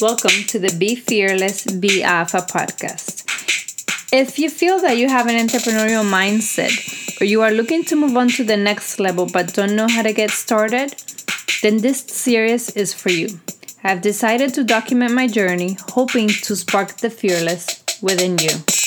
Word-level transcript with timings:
Welcome 0.00 0.44
to 0.46 0.58
the 0.58 0.74
Be 0.78 0.94
Fearless, 0.94 1.66
Be 1.66 2.02
Alpha 2.02 2.38
podcast. 2.38 3.24
If 4.10 4.38
you 4.38 4.48
feel 4.48 4.80
that 4.80 4.96
you 4.96 5.08
have 5.10 5.26
an 5.26 5.36
entrepreneurial 5.36 6.08
mindset 6.08 7.20
or 7.20 7.26
you 7.26 7.42
are 7.42 7.50
looking 7.50 7.84
to 7.84 7.96
move 7.96 8.16
on 8.16 8.28
to 8.30 8.44
the 8.44 8.56
next 8.56 8.98
level 8.98 9.26
but 9.26 9.52
don't 9.52 9.76
know 9.76 9.88
how 9.88 10.00
to 10.00 10.14
get 10.14 10.30
started, 10.30 10.94
then 11.60 11.78
this 11.78 12.00
series 12.00 12.70
is 12.70 12.94
for 12.94 13.10
you. 13.10 13.40
I've 13.84 14.00
decided 14.00 14.54
to 14.54 14.64
document 14.64 15.12
my 15.12 15.26
journey, 15.26 15.76
hoping 15.90 16.28
to 16.28 16.56
spark 16.56 16.96
the 16.96 17.10
fearless 17.10 17.84
within 18.00 18.38
you. 18.38 18.79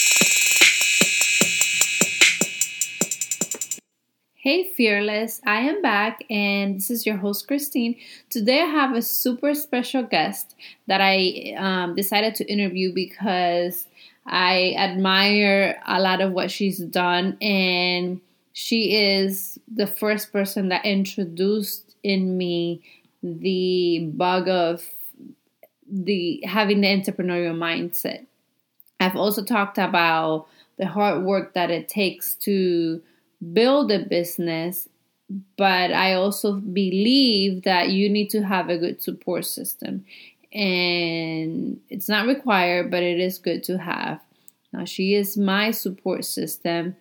Hey, 4.43 4.65
Fearless, 4.65 5.39
I 5.45 5.61
am 5.61 5.81
back, 5.81 6.25
and 6.29 6.75
this 6.75 6.91
is 6.91 7.05
your 7.05 7.15
host, 7.15 7.47
Christine. 7.47 7.95
Today, 8.29 8.59
I 8.59 8.65
have 8.65 8.93
a 8.93 9.01
super 9.01 9.53
special 9.53 10.03
guest 10.03 10.53
that 10.85 10.99
I 10.99 11.55
um, 11.57 11.95
decided 11.95 12.35
to 12.35 12.51
interview 12.51 12.93
because 12.93 13.87
I 14.25 14.75
admire 14.77 15.81
a 15.87 16.01
lot 16.01 16.19
of 16.19 16.33
what 16.33 16.51
she's 16.51 16.79
done, 16.79 17.37
and 17.39 18.19
she 18.51 18.97
is 18.97 19.59
the 19.73 19.87
first 19.87 20.33
person 20.33 20.67
that 20.67 20.85
introduced 20.85 21.95
in 22.03 22.37
me 22.37 22.81
the 23.23 24.11
bug 24.13 24.49
of 24.49 24.85
the 25.89 26.43
having 26.45 26.81
the 26.81 26.87
entrepreneurial 26.87 27.55
mindset. 27.55 28.25
I've 28.99 29.15
also 29.15 29.41
talked 29.41 29.77
about 29.77 30.47
the 30.77 30.87
hard 30.87 31.23
work 31.23 31.53
that 31.53 31.71
it 31.71 31.87
takes 31.87 32.35
to 32.41 33.01
build 33.51 33.91
a 33.91 33.99
business, 33.99 34.87
but 35.57 35.91
I 35.91 36.13
also 36.13 36.53
believe 36.53 37.63
that 37.63 37.89
you 37.89 38.09
need 38.09 38.29
to 38.31 38.43
have 38.43 38.69
a 38.69 38.77
good 38.77 39.01
support 39.01 39.45
system. 39.45 40.05
And 40.53 41.79
it's 41.89 42.07
not 42.07 42.27
required, 42.27 42.91
but 42.91 43.01
it 43.01 43.19
is 43.19 43.39
good 43.39 43.63
to 43.63 43.77
have. 43.79 44.19
Now, 44.71 44.85
she 44.85 45.15
is 45.15 45.37
my 45.37 45.71
support 45.71 46.25
system 46.25 46.95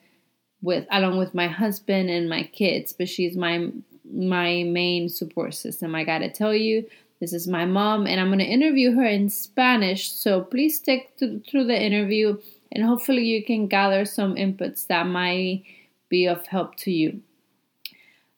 with 0.62 0.86
along 0.90 1.18
with 1.18 1.34
my 1.34 1.48
husband 1.48 2.08
and 2.08 2.28
my 2.28 2.44
kids, 2.44 2.92
but 2.92 3.08
she's 3.08 3.36
my 3.36 3.68
my 4.10 4.62
main 4.64 5.08
support 5.08 5.54
system. 5.54 5.94
I 5.94 6.04
gotta 6.04 6.30
tell 6.30 6.54
you, 6.54 6.86
this 7.20 7.32
is 7.32 7.48
my 7.48 7.64
mom, 7.64 8.06
and 8.06 8.20
I'm 8.20 8.30
gonna 8.30 8.44
interview 8.44 8.94
her 8.94 9.04
in 9.04 9.28
Spanish. 9.28 10.10
So 10.12 10.42
please 10.42 10.76
stick 10.76 11.16
to, 11.18 11.40
through 11.40 11.64
the 11.64 11.80
interview, 11.80 12.38
and 12.70 12.84
hopefully 12.84 13.24
you 13.24 13.44
can 13.44 13.66
gather 13.66 14.04
some 14.04 14.36
inputs 14.36 14.86
that 14.86 15.06
might 15.06 15.64
be 16.12 16.28
of 16.28 16.46
help 16.46 16.76
to 16.76 16.90
you. 16.90 17.22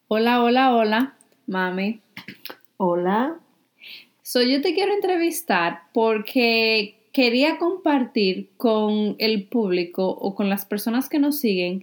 Hola, 0.07 0.43
hola, 0.43 0.75
hola, 0.77 1.15
mami. 1.49 2.01
Hola. 2.77 3.41
So, 4.23 4.43
yo 4.43 4.63
te 4.63 4.75
quiero 4.75 4.95
entrevistar 4.95 5.83
porque 5.93 6.95
quería 7.13 7.59
compartir 7.59 8.49
con 8.57 9.17
el 9.19 9.49
público 9.49 10.09
o 10.09 10.35
con 10.37 10.49
las 10.49 10.65
personas 10.65 11.09
que 11.09 11.19
nos 11.19 11.39
siguen 11.39 11.83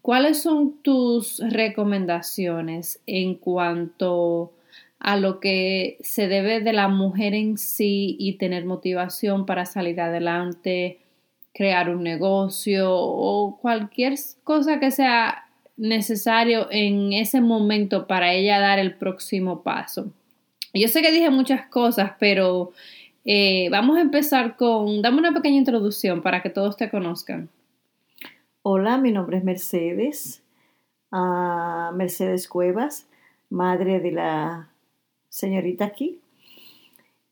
cuáles 0.00 0.42
son 0.42 0.80
tus 0.82 1.40
recomendaciones 1.40 3.00
en 3.06 3.34
cuanto 3.34 4.52
a 5.00 5.16
lo 5.16 5.40
que 5.40 5.98
se 6.00 6.28
debe 6.28 6.60
de 6.60 6.72
la 6.72 6.86
mujer 6.86 7.34
en 7.34 7.58
sí 7.58 8.16
y 8.18 8.34
tener 8.34 8.64
motivación 8.64 9.44
para 9.44 9.66
salir 9.66 10.00
adelante, 10.00 11.00
crear 11.54 11.90
un 11.94 12.02
negocio 12.02 12.90
o 12.90 13.58
cualquier 13.60 14.14
cosa 14.44 14.80
que 14.80 14.90
sea 14.90 15.46
necesario 15.76 16.68
en 16.70 17.12
ese 17.12 17.40
momento 17.40 18.06
para 18.06 18.32
ella 18.32 18.58
dar 18.58 18.78
el 18.78 18.94
próximo 18.94 19.62
paso. 19.62 20.12
Yo 20.74 20.88
sé 20.88 21.02
que 21.02 21.12
dije 21.12 21.30
muchas 21.30 21.66
cosas, 21.66 22.12
pero 22.18 22.72
eh, 23.24 23.68
vamos 23.70 23.98
a 23.98 24.00
empezar 24.00 24.56
con, 24.56 25.02
dame 25.02 25.18
una 25.18 25.32
pequeña 25.32 25.58
introducción 25.58 26.22
para 26.22 26.42
que 26.42 26.50
todos 26.50 26.76
te 26.76 26.90
conozcan. 26.90 27.50
Hola, 28.62 28.96
mi 28.96 29.12
nombre 29.12 29.38
es 29.38 29.44
Mercedes, 29.44 30.42
uh, 31.10 31.92
Mercedes 31.94 32.48
Cuevas, 32.48 33.06
madre 33.50 34.00
de 34.00 34.12
la 34.12 34.68
señorita 35.28 35.84
aquí. 35.84 36.20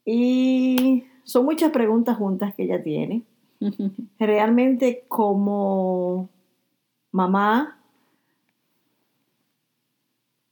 Y 0.05 1.05
son 1.25 1.45
muchas 1.45 1.71
preguntas 1.71 2.17
juntas 2.17 2.55
que 2.55 2.65
ella 2.65 2.83
tiene. 2.83 3.23
Realmente 4.19 5.05
como 5.09 6.29
mamá, 7.13 7.79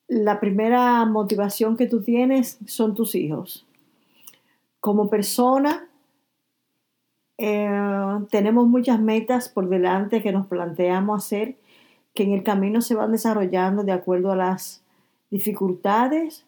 la 0.08 0.40
primera 0.40 1.04
motivación 1.04 1.76
que 1.76 1.86
tú 1.86 2.02
tienes 2.02 2.58
son 2.66 2.94
tus 2.94 3.14
hijos. 3.14 3.66
Como 4.80 5.10
persona, 5.10 5.88
eh, 7.36 7.68
tenemos 8.30 8.66
muchas 8.66 9.00
metas 9.00 9.48
por 9.48 9.68
delante 9.68 10.22
que 10.22 10.32
nos 10.32 10.46
planteamos 10.46 11.24
hacer, 11.24 11.56
que 12.14 12.24
en 12.24 12.32
el 12.32 12.42
camino 12.42 12.80
se 12.80 12.94
van 12.94 13.12
desarrollando 13.12 13.84
de 13.84 13.92
acuerdo 13.92 14.32
a 14.32 14.36
las 14.36 14.82
dificultades 15.30 16.46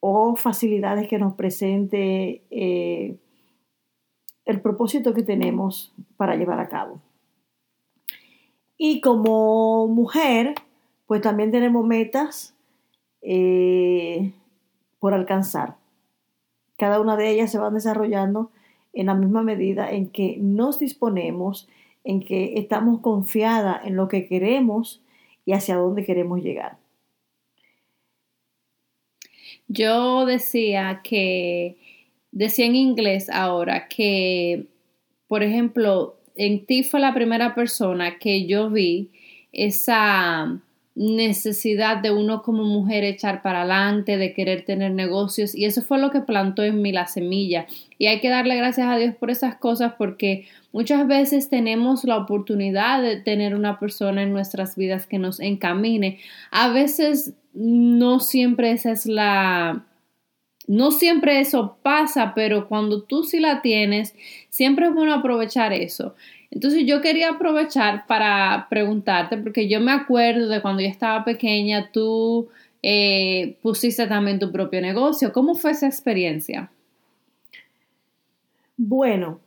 o 0.00 0.34
facilidades 0.36 1.06
que 1.06 1.18
nos 1.18 1.34
presente 1.34 2.42
eh, 2.50 3.16
el 4.50 4.60
propósito 4.60 5.14
que 5.14 5.22
tenemos 5.22 5.92
para 6.16 6.36
llevar 6.36 6.60
a 6.60 6.68
cabo. 6.68 7.00
Y 8.76 9.00
como 9.00 9.86
mujer, 9.88 10.54
pues 11.06 11.20
también 11.20 11.50
tenemos 11.50 11.86
metas 11.86 12.54
eh, 13.22 14.32
por 14.98 15.14
alcanzar. 15.14 15.76
Cada 16.78 17.00
una 17.00 17.16
de 17.16 17.30
ellas 17.30 17.50
se 17.50 17.58
van 17.58 17.74
desarrollando 17.74 18.50
en 18.92 19.06
la 19.06 19.14
misma 19.14 19.42
medida 19.42 19.90
en 19.90 20.08
que 20.08 20.36
nos 20.38 20.78
disponemos, 20.78 21.68
en 22.04 22.20
que 22.20 22.54
estamos 22.56 23.00
confiadas 23.00 23.84
en 23.84 23.96
lo 23.96 24.08
que 24.08 24.26
queremos 24.26 25.02
y 25.44 25.52
hacia 25.52 25.76
dónde 25.76 26.04
queremos 26.04 26.42
llegar. 26.42 26.78
Yo 29.68 30.26
decía 30.26 31.00
que 31.04 31.76
decía 32.32 32.66
en 32.66 32.76
inglés 32.76 33.28
ahora 33.30 33.88
que, 33.88 34.66
por 35.28 35.42
ejemplo, 35.42 36.16
en 36.36 36.64
ti 36.66 36.82
fue 36.82 37.00
la 37.00 37.14
primera 37.14 37.54
persona 37.54 38.18
que 38.18 38.46
yo 38.46 38.70
vi 38.70 39.10
esa 39.52 40.60
necesidad 40.94 41.98
de 41.98 42.10
uno 42.10 42.42
como 42.42 42.64
mujer 42.64 43.04
echar 43.04 43.42
para 43.42 43.60
adelante, 43.60 44.18
de 44.18 44.34
querer 44.34 44.64
tener 44.64 44.92
negocios 44.92 45.54
y 45.54 45.64
eso 45.64 45.82
fue 45.82 45.98
lo 45.98 46.10
que 46.10 46.20
plantó 46.20 46.62
en 46.64 46.82
mí 46.82 46.92
la 46.92 47.06
semilla 47.06 47.66
y 47.96 48.06
hay 48.06 48.20
que 48.20 48.28
darle 48.28 48.56
gracias 48.56 48.88
a 48.88 48.96
Dios 48.96 49.14
por 49.14 49.30
esas 49.30 49.54
cosas 49.56 49.94
porque 49.96 50.46
muchas 50.72 51.06
veces 51.06 51.48
tenemos 51.48 52.04
la 52.04 52.18
oportunidad 52.18 53.02
de 53.02 53.16
tener 53.16 53.54
una 53.54 53.78
persona 53.78 54.22
en 54.22 54.32
nuestras 54.32 54.76
vidas 54.76 55.06
que 55.06 55.18
nos 55.18 55.40
encamine. 55.40 56.18
A 56.50 56.68
veces 56.70 57.34
no 57.54 58.20
siempre 58.20 58.72
esa 58.72 58.90
es 58.92 59.06
la 59.06 59.86
no 60.70 60.92
siempre 60.92 61.40
eso 61.40 61.78
pasa, 61.82 62.32
pero 62.32 62.68
cuando 62.68 63.02
tú 63.02 63.24
sí 63.24 63.40
la 63.40 63.60
tienes, 63.60 64.14
siempre 64.50 64.86
es 64.86 64.94
bueno 64.94 65.12
aprovechar 65.12 65.72
eso. 65.72 66.14
Entonces 66.52 66.84
yo 66.86 67.00
quería 67.00 67.30
aprovechar 67.30 68.06
para 68.06 68.68
preguntarte, 68.70 69.36
porque 69.36 69.68
yo 69.68 69.80
me 69.80 69.90
acuerdo 69.90 70.46
de 70.48 70.62
cuando 70.62 70.80
yo 70.80 70.86
estaba 70.86 71.24
pequeña, 71.24 71.90
tú 71.90 72.50
eh, 72.84 73.56
pusiste 73.62 74.06
también 74.06 74.38
tu 74.38 74.52
propio 74.52 74.80
negocio. 74.80 75.32
¿Cómo 75.32 75.56
fue 75.56 75.72
esa 75.72 75.88
experiencia? 75.88 76.70
Bueno, 78.76 79.40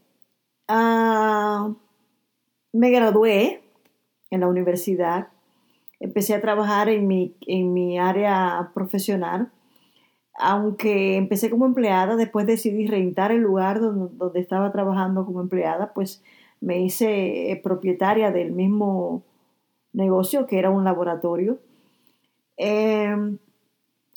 ah, 0.67 1.73
me 2.73 2.91
gradué 2.91 3.61
en 4.29 4.41
la 4.41 4.47
universidad, 4.47 5.29
empecé 6.01 6.33
a 6.33 6.41
trabajar 6.41 6.89
en 6.89 7.07
mi, 7.07 7.33
en 7.47 7.73
mi 7.73 7.97
área 7.97 8.71
profesional 8.73 9.49
aunque 10.35 11.15
empecé 11.17 11.49
como 11.49 11.65
empleada, 11.65 12.15
después 12.15 12.47
decidí 12.47 12.87
rentar 12.87 13.31
el 13.31 13.41
lugar 13.41 13.79
donde, 13.79 14.39
estaba 14.39 14.71
trabajando 14.71 15.25
como 15.25 15.41
empleada, 15.41 15.93
pues 15.93 16.23
me 16.59 16.81
hice 16.81 17.51
eh, 17.51 17.55
propietaria 17.57 18.31
del 18.31 18.51
mismo 18.51 19.23
negocio, 19.91 20.47
que 20.47 20.57
era 20.57 20.69
un 20.69 20.83
laboratorio. 20.83 21.59
Em, 22.57 23.37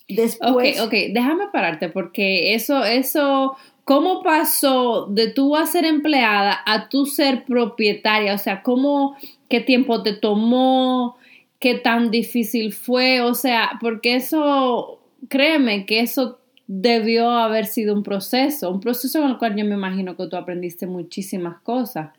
después... 0.09 0.81
Ok, 0.81 0.87
ok, 0.87 0.95
déjame 1.13 1.49
pararte, 1.53 1.89
porque 1.91 2.55
eso, 2.55 2.85
eso, 2.85 3.57
¿cómo 3.85 4.23
pasó 4.23 5.07
de 5.07 5.31
tú 5.31 5.55
a 5.55 5.67
ser 5.67 5.85
empleada 5.85 6.59
a 6.65 6.89
tú 6.89 7.05
ser 7.05 7.45
propietaria? 7.45 8.35
O 8.35 8.39
sea, 8.39 8.63
¿cómo, 8.63 9.17
qué 9.51 9.61
tiempo 9.61 10.03
te 10.03 10.15
tomó? 10.15 11.17
¿Qué 11.59 11.75
tan 11.75 12.11
difícil 12.11 12.73
fue? 12.73 13.21
O 13.21 13.35
sea, 13.35 13.73
porque 13.81 14.17
eso 14.17 15.01
créeme 15.29 15.87
que 15.87 16.01
eso 16.01 16.41
debió 16.67 17.31
haber 17.31 17.67
sido 17.67 17.95
un 17.95 18.03
proceso, 18.03 18.71
un 18.71 18.81
proceso 18.81 19.23
en 19.23 19.31
el 19.31 19.39
cual 19.39 19.57
yo 19.57 19.65
me 19.65 19.75
imagino 19.75 20.17
que 20.17 20.27
tú 20.27 20.37
aprendiste 20.37 20.87
muchísimas 20.87 21.61
cosas. 21.63 22.11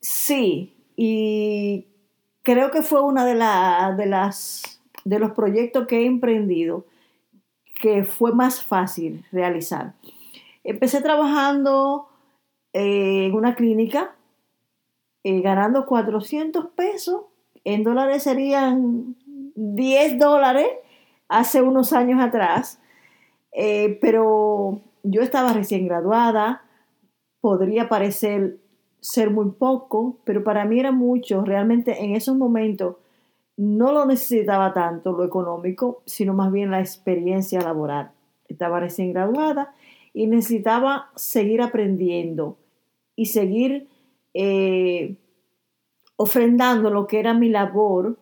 Sí, 0.00 0.74
y 0.96 1.86
creo 2.42 2.70
que 2.70 2.82
fue 2.82 3.02
una 3.02 3.24
de, 3.24 3.34
las 3.34 4.80
de 5.04 5.18
los 5.18 5.32
proyectos 5.32 5.86
que 5.86 6.02
he 6.02 6.06
emprendido 6.06 6.86
que 7.80 8.04
fue 8.04 8.32
más 8.32 8.62
fácil 8.62 9.24
realizar. 9.30 9.94
Empecé 10.64 11.02
trabajando 11.02 12.08
eh, 12.72 13.26
en 13.26 13.34
una 13.34 13.54
clínica, 13.54 14.16
eh, 15.22 15.40
ganando 15.40 15.86
400 15.86 16.68
pesos, 16.70 17.22
en 17.64 17.84
dólares 17.84 18.22
serían 18.22 19.16
10 19.54 20.18
dólares 20.18 20.68
hace 21.28 21.62
unos 21.62 21.92
años 21.92 22.20
atrás, 22.20 22.80
eh, 23.52 23.98
pero 24.00 24.80
yo 25.02 25.22
estaba 25.22 25.52
recién 25.52 25.86
graduada, 25.86 26.62
podría 27.40 27.88
parecer 27.88 28.58
ser 29.00 29.30
muy 29.30 29.50
poco, 29.52 30.18
pero 30.24 30.42
para 30.42 30.64
mí 30.64 30.80
era 30.80 30.90
mucho. 30.90 31.44
Realmente 31.44 32.04
en 32.04 32.16
esos 32.16 32.36
momentos 32.36 32.96
no 33.56 33.92
lo 33.92 34.04
necesitaba 34.04 34.72
tanto 34.72 35.12
lo 35.12 35.24
económico, 35.24 36.02
sino 36.06 36.34
más 36.34 36.52
bien 36.52 36.70
la 36.70 36.80
experiencia 36.80 37.60
laboral. 37.60 38.10
Estaba 38.48 38.80
recién 38.80 39.12
graduada 39.12 39.74
y 40.12 40.26
necesitaba 40.26 41.10
seguir 41.14 41.62
aprendiendo 41.62 42.58
y 43.14 43.26
seguir 43.26 43.88
eh, 44.34 45.16
ofrendando 46.16 46.90
lo 46.90 47.06
que 47.06 47.20
era 47.20 47.32
mi 47.32 47.48
labor, 47.48 48.18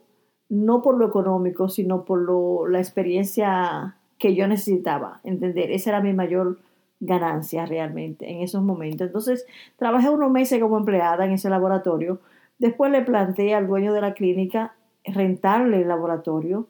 no 0.55 0.83
por 0.83 0.97
lo 0.97 1.07
económico, 1.07 1.69
sino 1.69 2.05
por 2.05 2.71
la 2.71 2.79
experiencia 2.79 3.97
que 4.19 4.37
yo 4.37 4.47
necesitaba, 4.47 5.21
entender. 5.25 5.73
Esa 5.73 5.91
era 5.91 6.01
mi 6.01 6.13
mayor 6.13 6.59
ganancia 7.01 7.67
realmente 7.67 8.31
en 8.31 8.41
esos 8.41 8.63
momentos. 8.63 9.09
Entonces, 9.09 9.47
trabajé 9.77 10.11
unos 10.11 10.31
meses 10.31 10.61
como 10.61 10.79
empleada 10.79 11.25
en 11.27 11.33
ese 11.33 11.51
laboratorio. 11.51 12.21
Después 12.59 12.93
le 12.93 13.03
planteé 13.03 13.55
al 13.55 13.67
dueño 13.67 13.93
de 13.93 14.01
la 14.01 14.15
clínica 14.15 14.77
rentarle 15.05 15.83
el 15.83 15.89
laboratorio, 15.89 16.69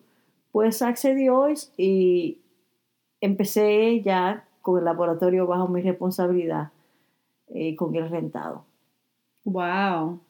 pues 0.51 0.81
accedió 0.81 1.47
y 1.77 2.39
empecé 3.21 4.01
ya 4.01 4.49
con 4.63 4.79
el 4.79 4.87
laboratorio 4.87 5.47
bajo 5.47 5.69
mi 5.69 5.83
responsabilidad 5.83 6.71
eh, 7.49 7.77
con 7.77 7.95
el 7.95 8.09
rentado. 8.09 8.65
Wow. 9.45 10.21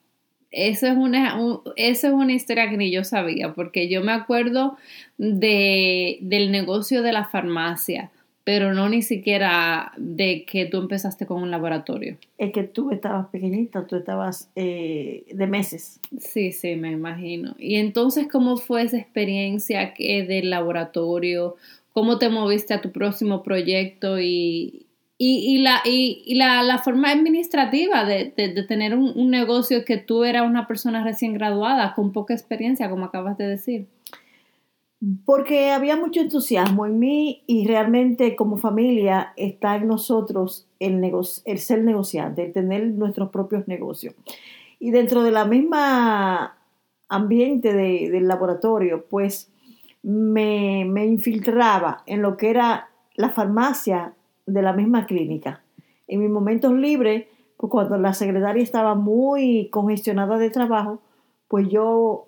Eso 0.55 0.87
es, 0.87 0.95
una, 0.95 1.37
eso 1.75 2.07
es 2.07 2.13
una 2.13 2.31
historia 2.31 2.69
que 2.69 2.77
ni 2.77 2.89
yo 2.89 3.03
sabía, 3.03 3.53
porque 3.53 3.89
yo 3.89 4.01
me 4.01 4.13
acuerdo 4.13 4.77
de, 5.17 6.17
del 6.21 6.49
negocio 6.49 7.01
de 7.01 7.11
la 7.11 7.25
farmacia, 7.25 8.09
pero 8.45 8.73
no 8.73 8.87
ni 8.87 9.01
siquiera 9.01 9.91
de 9.97 10.45
que 10.45 10.65
tú 10.65 10.77
empezaste 10.77 11.25
con 11.25 11.43
un 11.43 11.51
laboratorio. 11.51 12.15
Es 12.37 12.53
que 12.53 12.63
tú 12.63 12.91
estabas 12.91 13.27
pequeñita, 13.27 13.85
tú 13.85 13.97
estabas 13.97 14.49
eh, 14.55 15.25
de 15.29 15.45
meses. 15.45 15.99
Sí, 16.19 16.53
sí, 16.53 16.77
me 16.77 16.91
imagino. 16.91 17.55
Y 17.59 17.75
entonces, 17.75 18.27
¿cómo 18.31 18.55
fue 18.55 18.83
esa 18.83 18.97
experiencia 18.97 19.93
que 19.93 20.23
del 20.23 20.51
laboratorio? 20.51 21.57
¿Cómo 21.91 22.17
te 22.17 22.29
moviste 22.29 22.73
a 22.73 22.79
tu 22.79 22.93
próximo 22.93 23.43
proyecto 23.43 24.21
y, 24.21 24.84
y, 25.17 25.59
la, 25.59 25.81
y, 25.85 26.35
la, 26.35 26.61
la, 26.61 26.79
forma 26.79 27.11
administrativa 27.11 28.03
de, 28.03 28.25
tener 28.67 28.95
un, 28.95 29.29
negocio 29.29 29.85
que 29.85 29.97
tú 29.97 30.25
eras 30.25 30.45
una 30.45 30.67
persona 30.67 31.03
recién 31.05 31.33
graduada, 31.33 31.93
con 31.93 32.11
poca 32.11 32.33
experiencia, 32.33 32.89
como 32.89 33.05
acabas 33.05 33.37
de 33.37 33.47
decir. 33.47 33.87
Porque 35.25 35.71
había 35.71 35.95
mucho 35.95 36.19
entusiasmo 36.19 36.85
en 36.85 36.99
mí 36.99 37.43
y 37.47 37.65
realmente 37.65 38.35
como 38.35 38.57
familia 38.57 39.33
está 39.37 39.75
en 39.75 39.87
nosotros 39.87 40.67
el, 40.79 41.01
el 41.45 41.59
ser 41.59 41.83
negociante, 41.83 42.45
el 42.45 42.51
tener 42.51 42.85
nuestros 42.87 43.29
propios 43.29 43.67
negocios. 43.67 44.15
Y 44.79 44.91
dentro 44.91 45.23
de 45.23 45.31
la 45.31 45.45
misma 45.45 46.57
ambiente 47.07 47.73
de, 47.73 48.09
del 48.09 48.27
laboratorio, 48.27 49.05
pues 49.09 49.49
me, 50.03 50.83
me 50.85 51.05
infiltraba 51.05 52.03
en 52.05 52.21
lo 52.21 52.35
que 52.35 52.49
era 52.49 52.89
la 53.15 53.29
farmacia 53.29 54.13
de 54.45 54.61
la 54.61 54.73
misma 54.73 55.05
clínica. 55.05 55.63
En 56.07 56.21
mis 56.21 56.29
momentos 56.29 56.73
libres, 56.73 57.25
pues 57.57 57.71
cuando 57.71 57.97
la 57.97 58.13
secretaria 58.13 58.61
estaba 58.61 58.95
muy 58.95 59.69
congestionada 59.71 60.37
de 60.37 60.49
trabajo, 60.49 61.01
pues 61.47 61.67
yo 61.69 62.27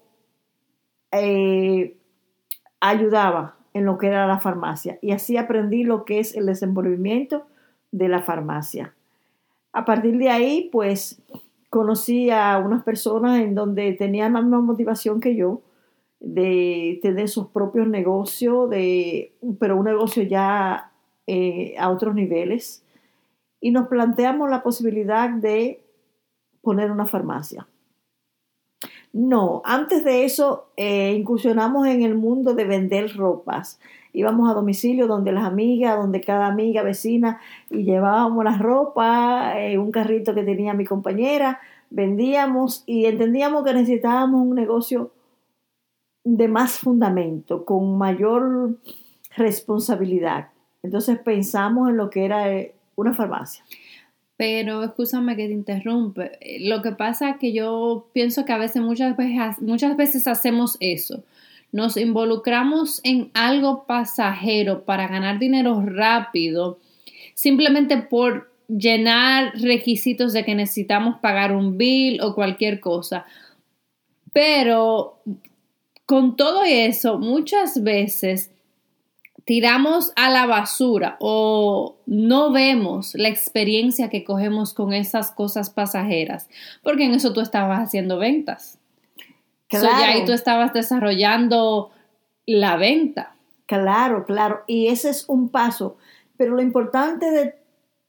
eh, 1.11 1.97
ayudaba 2.79 3.55
en 3.73 3.85
lo 3.85 3.97
que 3.97 4.07
era 4.07 4.27
la 4.27 4.39
farmacia 4.39 4.97
y 5.01 5.11
así 5.11 5.37
aprendí 5.37 5.83
lo 5.83 6.05
que 6.05 6.19
es 6.19 6.35
el 6.35 6.45
desenvolvimiento 6.45 7.45
de 7.91 8.07
la 8.09 8.21
farmacia. 8.21 8.93
A 9.73 9.85
partir 9.85 10.17
de 10.17 10.29
ahí, 10.29 10.69
pues 10.71 11.21
conocí 11.69 12.31
a 12.31 12.57
unas 12.57 12.83
personas 12.83 13.39
en 13.39 13.53
donde 13.53 13.93
tenían 13.93 14.33
la 14.33 14.41
misma 14.41 14.61
motivación 14.61 15.19
que 15.19 15.35
yo 15.35 15.61
de 16.19 16.99
tener 17.01 17.29
sus 17.29 17.47
propios 17.47 17.87
negocios, 17.87 18.69
de, 18.69 19.33
pero 19.59 19.77
un 19.77 19.85
negocio 19.85 20.23
ya 20.23 20.86
eh, 21.27 21.75
a 21.77 21.89
otros 21.89 22.15
niveles 22.15 22.83
y 23.59 23.71
nos 23.71 23.87
planteamos 23.87 24.49
la 24.49 24.63
posibilidad 24.63 25.29
de 25.29 25.83
poner 26.61 26.91
una 26.91 27.05
farmacia. 27.05 27.67
No, 29.13 29.61
antes 29.65 30.03
de 30.03 30.25
eso 30.25 30.69
eh, 30.77 31.13
incursionamos 31.17 31.87
en 31.87 32.03
el 32.03 32.15
mundo 32.15 32.53
de 32.53 32.65
vender 32.65 33.15
ropas. 33.15 33.79
Íbamos 34.13 34.49
a 34.49 34.53
domicilio 34.53 35.07
donde 35.07 35.31
las 35.31 35.45
amigas, 35.45 35.97
donde 35.97 36.21
cada 36.21 36.47
amiga 36.47 36.83
vecina 36.83 37.39
y 37.69 37.83
llevábamos 37.83 38.43
las 38.43 38.59
ropas, 38.59 39.55
eh, 39.57 39.77
un 39.77 39.91
carrito 39.91 40.33
que 40.33 40.43
tenía 40.43 40.73
mi 40.73 40.85
compañera, 40.85 41.59
vendíamos 41.89 42.83
y 42.85 43.05
entendíamos 43.05 43.63
que 43.63 43.73
necesitábamos 43.73 44.41
un 44.41 44.55
negocio 44.55 45.11
de 46.23 46.47
más 46.47 46.79
fundamento, 46.79 47.63
con 47.63 47.97
mayor 47.97 48.77
responsabilidad. 49.35 50.49
Entonces 50.83 51.19
pensamos 51.19 51.89
en 51.89 51.97
lo 51.97 52.09
que 52.09 52.25
era 52.25 52.51
eh, 52.51 52.73
una 52.95 53.13
farmacia. 53.13 53.63
Pero 54.35 54.83
escúchame 54.83 55.35
que 55.35 55.47
te 55.47 55.53
interrumpe. 55.53 56.37
Lo 56.61 56.81
que 56.81 56.91
pasa 56.91 57.31
es 57.31 57.37
que 57.37 57.53
yo 57.53 58.07
pienso 58.13 58.45
que 58.45 58.53
a 58.53 58.57
veces 58.57 58.81
muchas 58.81 59.17
veces, 59.17 59.61
muchas 59.61 59.97
veces 59.97 60.27
hacemos 60.27 60.77
eso. 60.79 61.23
Nos 61.71 61.97
involucramos 61.97 63.01
en 63.03 63.31
algo 63.33 63.85
pasajero 63.85 64.85
para 64.85 65.07
ganar 65.07 65.39
dinero 65.39 65.83
rápido, 65.85 66.79
simplemente 67.33 67.97
por 67.97 68.51
llenar 68.67 69.53
requisitos 69.59 70.33
de 70.33 70.45
que 70.45 70.55
necesitamos 70.55 71.19
pagar 71.19 71.55
un 71.55 71.77
bill 71.77 72.21
o 72.21 72.35
cualquier 72.35 72.79
cosa. 72.79 73.25
Pero 74.33 75.19
con 76.05 76.35
todo 76.35 76.63
eso, 76.63 77.17
muchas 77.17 77.83
veces 77.83 78.51
tiramos 79.47 80.11
a 80.17 80.29
la 80.29 80.45
basura 80.45 81.15
o 81.21 81.95
no 82.05 82.51
vemos 82.51 83.13
la 83.15 83.29
experiencia 83.29 84.09
que 84.09 84.25
cogemos 84.25 84.73
con 84.73 84.91
esas 84.91 85.31
cosas 85.31 85.69
pasajeras, 85.69 86.49
porque 86.83 87.05
en 87.05 87.13
eso 87.13 87.31
tú 87.31 87.39
estabas 87.39 87.79
haciendo 87.79 88.19
ventas. 88.19 88.77
Claro. 89.69 89.87
So, 89.87 89.91
ya 89.91 90.09
ahí 90.09 90.25
tú 90.25 90.33
estabas 90.33 90.73
desarrollando 90.73 91.91
la 92.45 92.75
venta. 92.75 93.37
Claro, 93.67 94.25
claro, 94.25 94.63
y 94.67 94.87
ese 94.87 95.11
es 95.11 95.23
un 95.29 95.47
paso, 95.47 95.95
pero 96.35 96.53
lo 96.53 96.61
importante 96.61 97.31
de 97.31 97.55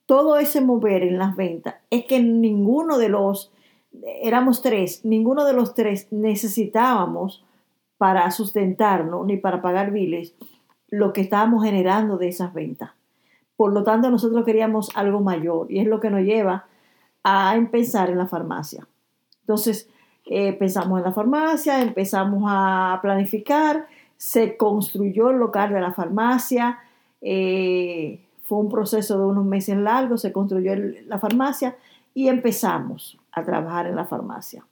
todo 0.07 0.39
ese 0.39 0.61
mover 0.61 1.05
en 1.05 1.19
las 1.19 1.37
ventas 1.37 1.77
es 1.91 2.05
que 2.07 2.19
ninguno 2.19 2.99
de 2.99 3.11
los, 3.11 3.53
éramos 4.23 4.61
tres, 4.61 5.05
ninguno 5.05 5.45
de 5.45 5.53
los 5.53 5.75
tres 5.75 6.09
necesitábamos 6.11 7.45
para 7.97 8.29
sustentarnos 8.33 9.25
ni 9.25 9.37
para 9.37 9.63
pagar 9.63 9.93
biles 9.93 10.35
lo 10.89 11.13
que 11.13 11.21
estábamos 11.21 11.65
generando 11.65 12.17
de 12.17 12.29
esas 12.29 12.53
ventas. 12.55 12.91
Por 13.57 13.73
lo 13.73 13.83
tanto, 13.83 14.11
nosotros 14.11 14.45
queríamos 14.45 14.91
algo 14.95 15.21
mayor 15.21 15.71
y 15.71 15.81
es 15.81 15.87
lo 15.87 16.01
que 16.01 16.11
nos 16.11 16.23
lleva 16.23 16.67
a 17.25 17.57
empezar 17.57 18.11
en 18.11 18.19
la 18.19 18.27
farmacia. 18.27 18.87
Entonces, 19.41 19.89
eh, 20.27 20.53
pensamos 20.53 20.99
en 20.99 21.05
la 21.05 21.13
farmacia, 21.13 21.83
empezamos 21.83 22.45
a 22.47 22.99
planificar, 23.03 23.87
se 24.17 24.57
construyó 24.57 25.31
el 25.31 25.39
local 25.39 25.73
de 25.73 25.81
la 25.81 25.93
farmacia, 25.93 26.79
eh, 27.21 28.21
fue 28.45 28.59
un 28.59 28.69
proceso 28.69 29.19
de 29.19 29.25
unos 29.25 29.45
meses 29.45 29.77
largos, 29.77 30.23
se 30.23 30.33
construyó 30.33 30.73
la 31.07 31.19
farmacia 31.19 31.77
y 32.15 32.29
empezamos 32.29 33.19
a 33.33 33.43
trabajar 33.43 33.87
en 33.87 33.97
la 33.97 34.07
farmacia. 34.07 34.65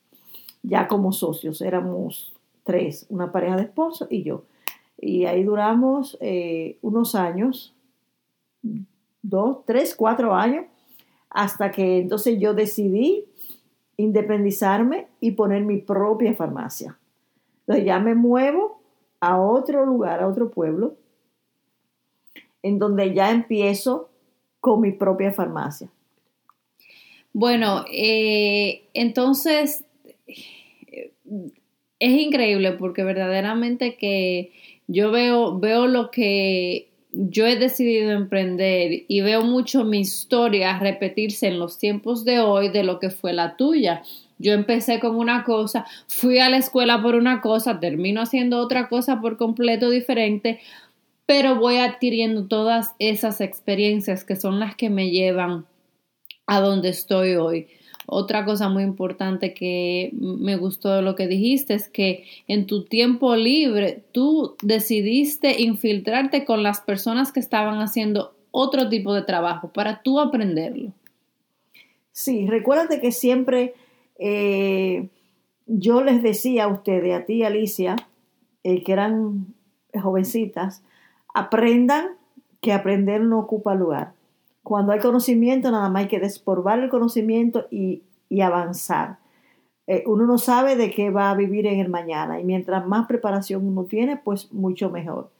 Ya 0.62 0.88
como 0.88 1.12
socios, 1.12 1.60
éramos 1.60 2.34
tres, 2.64 3.06
una 3.08 3.32
pareja 3.32 3.56
de 3.56 3.62
esposos 3.62 4.08
y 4.10 4.22
yo. 4.22 4.42
Y 4.98 5.26
ahí 5.26 5.44
duramos 5.44 6.16
eh, 6.20 6.78
unos 6.82 7.14
años, 7.14 7.74
dos, 9.22 9.64
tres, 9.66 9.94
cuatro 9.94 10.34
años, 10.34 10.66
hasta 11.30 11.70
que 11.70 11.98
entonces 11.98 12.38
yo 12.38 12.54
decidí 12.54 13.26
independizarme 13.96 15.08
y 15.20 15.32
poner 15.32 15.64
mi 15.64 15.78
propia 15.78 16.34
farmacia. 16.34 16.98
Entonces 17.60 17.84
ya 17.84 17.98
me 17.98 18.14
muevo 18.14 18.80
a 19.20 19.40
otro 19.40 19.84
lugar, 19.84 20.20
a 20.20 20.28
otro 20.28 20.50
pueblo, 20.50 20.96
en 22.62 22.78
donde 22.78 23.14
ya 23.14 23.30
empiezo 23.30 24.10
con 24.60 24.80
mi 24.80 24.92
propia 24.92 25.32
farmacia. 25.32 25.90
Bueno, 27.32 27.84
eh, 27.92 28.88
entonces 28.94 29.84
es 31.98 32.20
increíble 32.20 32.72
porque 32.72 33.04
verdaderamente 33.04 33.96
que 33.96 34.52
yo 34.88 35.10
veo, 35.10 35.58
veo 35.58 35.86
lo 35.86 36.10
que 36.10 36.88
yo 37.12 37.46
he 37.46 37.56
decidido 37.56 38.12
emprender 38.12 39.04
y 39.08 39.20
veo 39.22 39.42
mucho 39.42 39.84
mi 39.84 40.00
historia 40.00 40.78
repetirse 40.78 41.48
en 41.48 41.58
los 41.58 41.78
tiempos 41.78 42.24
de 42.24 42.40
hoy 42.40 42.68
de 42.68 42.84
lo 42.84 42.98
que 42.98 43.10
fue 43.10 43.32
la 43.32 43.56
tuya. 43.56 44.02
Yo 44.38 44.52
empecé 44.52 45.00
con 45.00 45.16
una 45.16 45.44
cosa, 45.44 45.86
fui 46.08 46.38
a 46.38 46.50
la 46.50 46.58
escuela 46.58 47.02
por 47.02 47.14
una 47.14 47.40
cosa, 47.40 47.80
termino 47.80 48.20
haciendo 48.20 48.58
otra 48.58 48.88
cosa 48.88 49.20
por 49.20 49.38
completo 49.38 49.88
diferente, 49.88 50.60
pero 51.24 51.56
voy 51.56 51.78
adquiriendo 51.78 52.46
todas 52.46 52.94
esas 52.98 53.40
experiencias 53.40 54.24
que 54.24 54.36
son 54.36 54.60
las 54.60 54.76
que 54.76 54.90
me 54.90 55.10
llevan 55.10 55.64
a 56.46 56.60
donde 56.60 56.90
estoy 56.90 57.34
hoy. 57.36 57.66
Otra 58.06 58.44
cosa 58.44 58.68
muy 58.68 58.84
importante 58.84 59.52
que 59.52 60.10
me 60.12 60.56
gustó 60.56 60.94
de 60.94 61.02
lo 61.02 61.16
que 61.16 61.26
dijiste 61.26 61.74
es 61.74 61.88
que 61.88 62.24
en 62.46 62.66
tu 62.66 62.84
tiempo 62.84 63.34
libre 63.34 64.04
tú 64.12 64.56
decidiste 64.62 65.60
infiltrarte 65.60 66.44
con 66.44 66.62
las 66.62 66.80
personas 66.80 67.32
que 67.32 67.40
estaban 67.40 67.80
haciendo 67.80 68.34
otro 68.52 68.88
tipo 68.88 69.12
de 69.12 69.22
trabajo 69.22 69.72
para 69.72 70.02
tú 70.02 70.20
aprenderlo. 70.20 70.92
Sí, 72.12 72.46
recuérdate 72.46 73.00
que 73.00 73.12
siempre 73.12 73.74
eh, 74.18 75.08
yo 75.66 76.02
les 76.02 76.22
decía 76.22 76.64
a 76.64 76.68
ustedes, 76.68 77.14
a 77.14 77.26
ti, 77.26 77.42
Alicia, 77.42 77.96
eh, 78.62 78.82
que 78.82 78.92
eran 78.92 79.54
jovencitas, 79.92 80.82
aprendan 81.34 82.16
que 82.62 82.72
aprender 82.72 83.20
no 83.20 83.38
ocupa 83.38 83.74
lugar. 83.74 84.15
Cuando 84.66 84.90
hay 84.90 84.98
conocimiento, 84.98 85.70
nada 85.70 85.88
más 85.90 86.02
hay 86.02 86.08
que 86.08 86.18
desporvar 86.18 86.80
el 86.80 86.90
conocimiento 86.90 87.68
y, 87.70 88.02
avanzar. 88.42 89.18
Eh, 89.86 90.02
uno 90.08 90.26
no 90.26 90.38
sabe 90.38 90.74
de 90.74 90.90
qué 90.90 91.10
va 91.10 91.30
a 91.30 91.36
vivir 91.36 91.68
en 91.68 91.78
el 91.78 91.88
mañana 91.88 92.40
y 92.40 92.44
mientras 92.44 92.84
más 92.84 93.06
preparación 93.06 93.64
uno 93.64 93.84
tiene, 93.84 94.16
pues 94.16 94.52
mucho 94.52 94.90
mejor. 94.90 95.30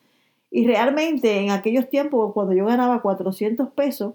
Y 0.49 0.69
realmente 0.69 1.41
en 1.41 1.51
aquellos 1.51 1.89
tiempos, 1.89 2.33
cuando 2.35 2.53
yo 2.53 2.67
ganaba 2.67 3.03
400 3.03 3.71
pesos, 3.71 4.15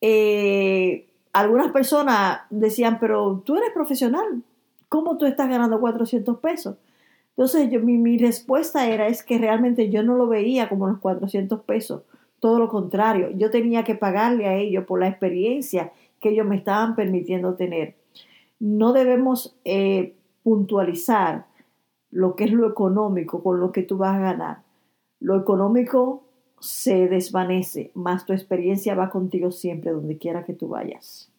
eh, 0.00 1.08
algunas 1.32 1.72
personas 1.72 2.42
decían, 2.50 3.00
pero 3.00 3.42
tú 3.44 3.56
eres 3.56 3.70
profesional, 3.74 4.44
¿cómo 4.88 5.18
tú 5.18 5.26
estás 5.26 5.48
ganando 5.48 5.80
400 5.80 6.38
pesos? 6.38 6.76
Entonces 7.30 7.68
yo, 7.68 7.80
mi, 7.80 7.98
mi 7.98 8.16
respuesta 8.16 8.86
era, 8.88 9.08
es 9.08 9.24
que 9.24 9.38
realmente 9.38 9.90
yo 9.90 10.04
no 10.04 10.14
lo 10.14 10.28
veía 10.28 10.68
como 10.68 10.86
los 10.86 11.00
400 11.00 11.62
pesos 11.62 12.02
todo 12.44 12.58
lo 12.58 12.68
contrario, 12.68 13.30
yo 13.38 13.50
tenía 13.50 13.84
que 13.84 13.94
pagarle 13.94 14.46
a 14.46 14.54
ellos 14.54 14.84
por 14.84 15.00
la 15.00 15.08
experiencia 15.08 15.94
que 16.20 16.28
ellos 16.28 16.46
me 16.46 16.56
estaban 16.56 16.94
permitiendo 16.94 17.54
tener. 17.54 17.94
No 18.60 18.92
debemos 18.92 19.56
eh, 19.64 20.14
puntualizar 20.42 21.46
lo 22.10 22.36
que 22.36 22.44
es 22.44 22.52
lo 22.52 22.68
económico 22.68 23.42
con 23.42 23.60
lo 23.60 23.72
que 23.72 23.82
tú 23.82 23.96
vas 23.96 24.16
a 24.16 24.20
ganar. 24.20 24.58
Lo 25.20 25.40
económico 25.40 26.24
se 26.60 27.08
desvanece, 27.08 27.92
más 27.94 28.26
tu 28.26 28.34
experiencia 28.34 28.94
va 28.94 29.08
contigo 29.08 29.50
siempre, 29.50 29.92
donde 29.92 30.18
quiera 30.18 30.44
que 30.44 30.52
tú 30.52 30.68
vayas. 30.68 31.32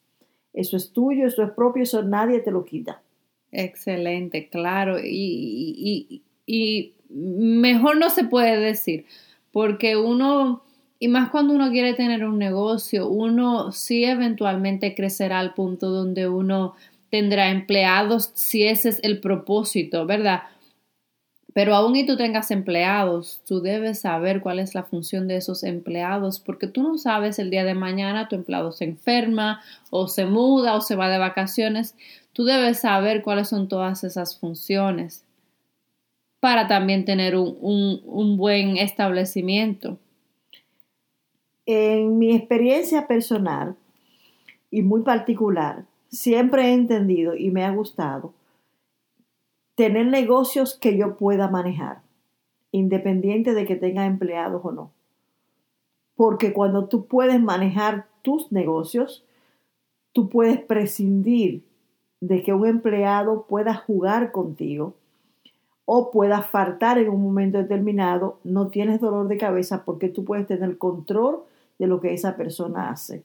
Eso 0.54 0.76
es 0.76 0.92
tuyo, 0.92 1.28
eso 1.28 1.44
es 1.44 1.52
propio, 1.52 1.84
eso 1.84 2.02
nadie 2.02 2.40
te 2.40 2.50
lo 2.50 2.66
quita. 2.66 3.04
Excelente, 3.52 4.50
claro. 4.50 4.98
y, 5.00 6.24
y 6.48 6.96
mejor 7.12 7.98
no 7.98 8.10
se 8.10 8.24
puede 8.24 8.58
decir, 8.58 9.06
porque 9.52 9.98
uno 9.98 10.65
y 11.00 11.08
más 11.08 11.30
cuando 11.30 11.54
uno 11.54 11.72
quiere 11.72 11.94
tener 11.94 12.26
un 12.26 12.40
negocio, 12.40 13.10
uno 13.10 13.72
sí 13.72 14.06
eventualmente 14.06 14.96
crecerá 14.96 15.40
al 15.40 15.54
punto 15.54 15.90
donde 15.90 16.28
uno 16.28 16.76
tendrá 17.10 17.50
empleados 17.50 18.32
si 18.34 18.64
ese 18.64 18.90
es 18.90 19.00
el 19.04 19.20
propósito, 19.20 20.06
¿verdad? 20.06 20.44
Pero 21.54 21.74
aún 21.74 21.96
y 21.96 22.06
tú 22.06 22.18
tengas 22.18 22.52
empleados, 22.52 23.42
tú 23.48 23.62
debes 23.62 24.00
saber 24.00 24.42
cuál 24.42 24.60
es 24.60 24.76
la 24.76 24.84
función 24.84 25.28
de 25.28 25.38
esos 25.38 25.64
empleados, 25.64 26.40
porque 26.40 26.68
tú 26.68 26.84
no 26.84 26.98
sabes 26.98 27.40
el 27.40 27.50
día 27.50 27.64
de 27.64 27.74
mañana 27.74 28.28
tu 28.28 28.36
empleado 28.36 28.74
se 28.74 28.84
enferma 28.84 29.62
o 29.90 30.10
se 30.10 30.26
muda 30.26 30.76
o 30.76 30.82
se 30.82 30.96
va 30.96 31.08
de 31.08 31.18
vacaciones. 31.18 31.96
Tú 32.34 32.44
debes 32.44 32.80
saber 32.80 33.22
cuáles 33.22 33.48
son 33.48 33.70
todas 33.70 34.04
esas 34.04 34.38
funciones 34.38 35.24
para 36.42 36.68
también 36.68 37.06
tener 37.06 37.38
un, 37.38 37.58
un, 37.62 38.02
un 38.04 38.38
buen 38.38 38.76
establecimiento. 38.78 39.98
En 41.66 42.20
mi 42.20 42.36
experiencia 42.36 43.08
personal 43.08 43.76
y 44.70 44.84
muy 44.84 45.02
particular, 45.02 45.86
siempre 46.10 46.68
he 46.68 46.74
entendido 46.74 47.36
y 47.36 47.50
me 47.50 47.64
ha 47.64 47.72
gustado 47.72 48.34
tener 49.74 50.06
negocios 50.06 50.78
que 50.80 50.96
yo 50.96 51.18
pueda 51.18 51.50
manejar, 51.50 52.02
independiente 52.72 53.54
de 53.56 53.66
que 53.66 53.76
tenga 53.76 54.06
empleados 54.06 54.62
o 54.64 54.72
no. 54.72 54.92
Porque 56.16 56.54
cuando 56.54 56.88
tú 56.88 57.08
puedes 57.08 57.42
manejar 57.42 58.08
tus 58.22 58.52
negocios, 58.52 59.26
tú 60.14 60.30
puedes 60.30 60.60
prescindir 60.60 61.64
de 62.22 62.44
que 62.44 62.54
un 62.54 62.68
empleado 62.68 63.48
pueda 63.48 63.74
jugar 63.74 64.32
contigo 64.32 64.94
o 65.86 66.12
pueda 66.12 66.42
faltar 66.42 67.00
en 67.00 67.10
un 67.10 67.22
momento 67.24 67.58
determinado, 67.58 68.40
no 68.44 68.70
tienes 68.70 69.02
dolor 69.02 69.28
de 69.28 69.38
cabeza 69.38 69.84
porque 69.84 70.10
tú 70.10 70.24
puedes 70.24 70.48
tener 70.48 70.78
control 70.78 71.44
de 71.80 71.88
lo 71.88 72.00
que 72.00 72.14
esa 72.14 72.36
persona 72.36 72.90
hace. 72.90 73.24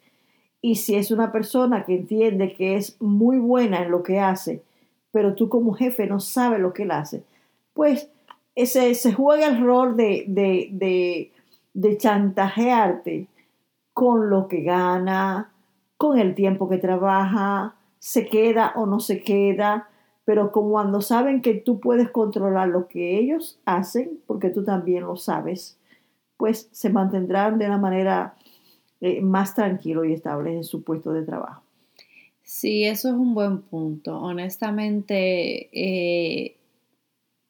Y 0.62 0.76
si 0.76 0.94
es 0.94 1.10
una 1.10 1.32
persona 1.32 1.84
que 1.84 1.94
entiende 1.94 2.52
que 2.52 2.76
es 2.76 3.00
muy 3.00 3.38
buena 3.38 3.82
en 3.82 3.90
lo 3.90 4.02
que 4.02 4.20
hace, 4.20 4.62
pero 5.10 5.34
tú 5.34 5.48
como 5.48 5.72
jefe 5.72 6.06
no 6.06 6.20
sabes 6.20 6.60
lo 6.60 6.72
que 6.72 6.82
él 6.82 6.90
hace, 6.90 7.22
pues 7.72 8.10
ese, 8.54 8.94
se 8.94 9.12
juega 9.12 9.46
el 9.46 9.64
rol 9.64 9.96
de, 9.96 10.24
de, 10.28 10.68
de, 10.72 11.32
de 11.72 11.96
chantajearte 11.96 13.26
con 13.94 14.30
lo 14.30 14.48
que 14.48 14.62
gana, 14.62 15.50
con 15.96 16.18
el 16.18 16.34
tiempo 16.34 16.68
que 16.68 16.78
trabaja, 16.78 17.74
se 17.98 18.26
queda 18.26 18.72
o 18.76 18.86
no 18.86 19.00
se 19.00 19.22
queda, 19.22 19.88
pero 20.24 20.52
como 20.52 20.70
cuando 20.70 21.00
saben 21.00 21.42
que 21.42 21.54
tú 21.54 21.80
puedes 21.80 22.10
controlar 22.10 22.68
lo 22.68 22.88
que 22.88 23.18
ellos 23.18 23.58
hacen, 23.64 24.20
porque 24.26 24.50
tú 24.50 24.64
también 24.64 25.04
lo 25.04 25.16
sabes, 25.16 25.76
pues 26.40 26.70
se 26.72 26.88
mantendrán 26.88 27.58
de 27.58 27.68
la 27.68 27.76
manera 27.76 28.34
eh, 29.02 29.20
más 29.20 29.54
tranquilo 29.54 30.06
y 30.06 30.14
estable 30.14 30.54
en 30.54 30.64
su 30.64 30.82
puesto 30.82 31.12
de 31.12 31.22
trabajo. 31.22 31.62
Sí, 32.42 32.84
eso 32.84 33.08
es 33.10 33.14
un 33.14 33.34
buen 33.34 33.60
punto. 33.60 34.18
Honestamente, 34.18 35.68
eh, 35.72 36.56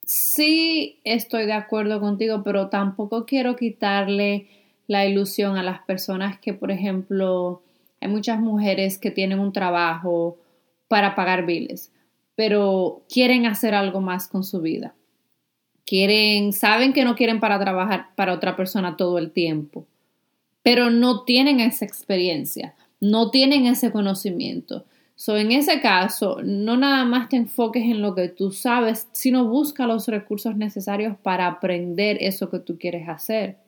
sí 0.02 0.98
estoy 1.04 1.46
de 1.46 1.52
acuerdo 1.52 2.00
contigo, 2.00 2.42
pero 2.42 2.68
tampoco 2.68 3.26
quiero 3.26 3.54
quitarle 3.54 4.48
la 4.88 5.06
ilusión 5.06 5.56
a 5.56 5.62
las 5.62 5.82
personas 5.82 6.40
que, 6.40 6.52
por 6.52 6.72
ejemplo, 6.72 7.62
hay 8.00 8.08
muchas 8.08 8.40
mujeres 8.40 8.98
que 8.98 9.12
tienen 9.12 9.38
un 9.38 9.52
trabajo 9.52 10.36
para 10.88 11.14
pagar 11.14 11.46
biles, 11.46 11.92
pero 12.34 13.02
quieren 13.08 13.46
hacer 13.46 13.72
algo 13.72 14.00
más 14.00 14.26
con 14.26 14.42
su 14.42 14.60
vida. 14.60 14.94
Quieren, 15.90 16.52
saben 16.52 16.92
que 16.92 17.04
no 17.04 17.16
quieren 17.16 17.40
para 17.40 17.58
trabajar 17.58 18.10
para 18.14 18.32
otra 18.32 18.54
persona 18.54 18.96
todo 18.96 19.18
el 19.18 19.32
tiempo 19.32 19.86
pero 20.62 20.90
no 20.90 21.24
tienen 21.24 21.60
esa 21.60 21.84
experiencia, 21.84 22.74
no 23.00 23.30
tienen 23.30 23.66
ese 23.66 23.92
conocimiento. 23.92 24.84
So, 25.14 25.36
en 25.36 25.52
ese 25.52 25.80
caso, 25.80 26.38
no 26.42 26.76
nada 26.76 27.04
más 27.04 27.28
te 27.28 27.36
enfoques 27.36 27.84
en 27.84 28.00
lo 28.00 28.14
que 28.14 28.28
tú 28.28 28.52
sabes, 28.52 29.08
sino 29.12 29.46
busca 29.46 29.86
los 29.86 30.08
recursos 30.08 30.56
necesarios 30.56 31.16
para 31.22 31.46
aprender 31.46 32.16
eso 32.20 32.50
que 32.50 32.58
tú 32.58 32.78
quieres 32.78 33.08
hacer. 33.08 33.58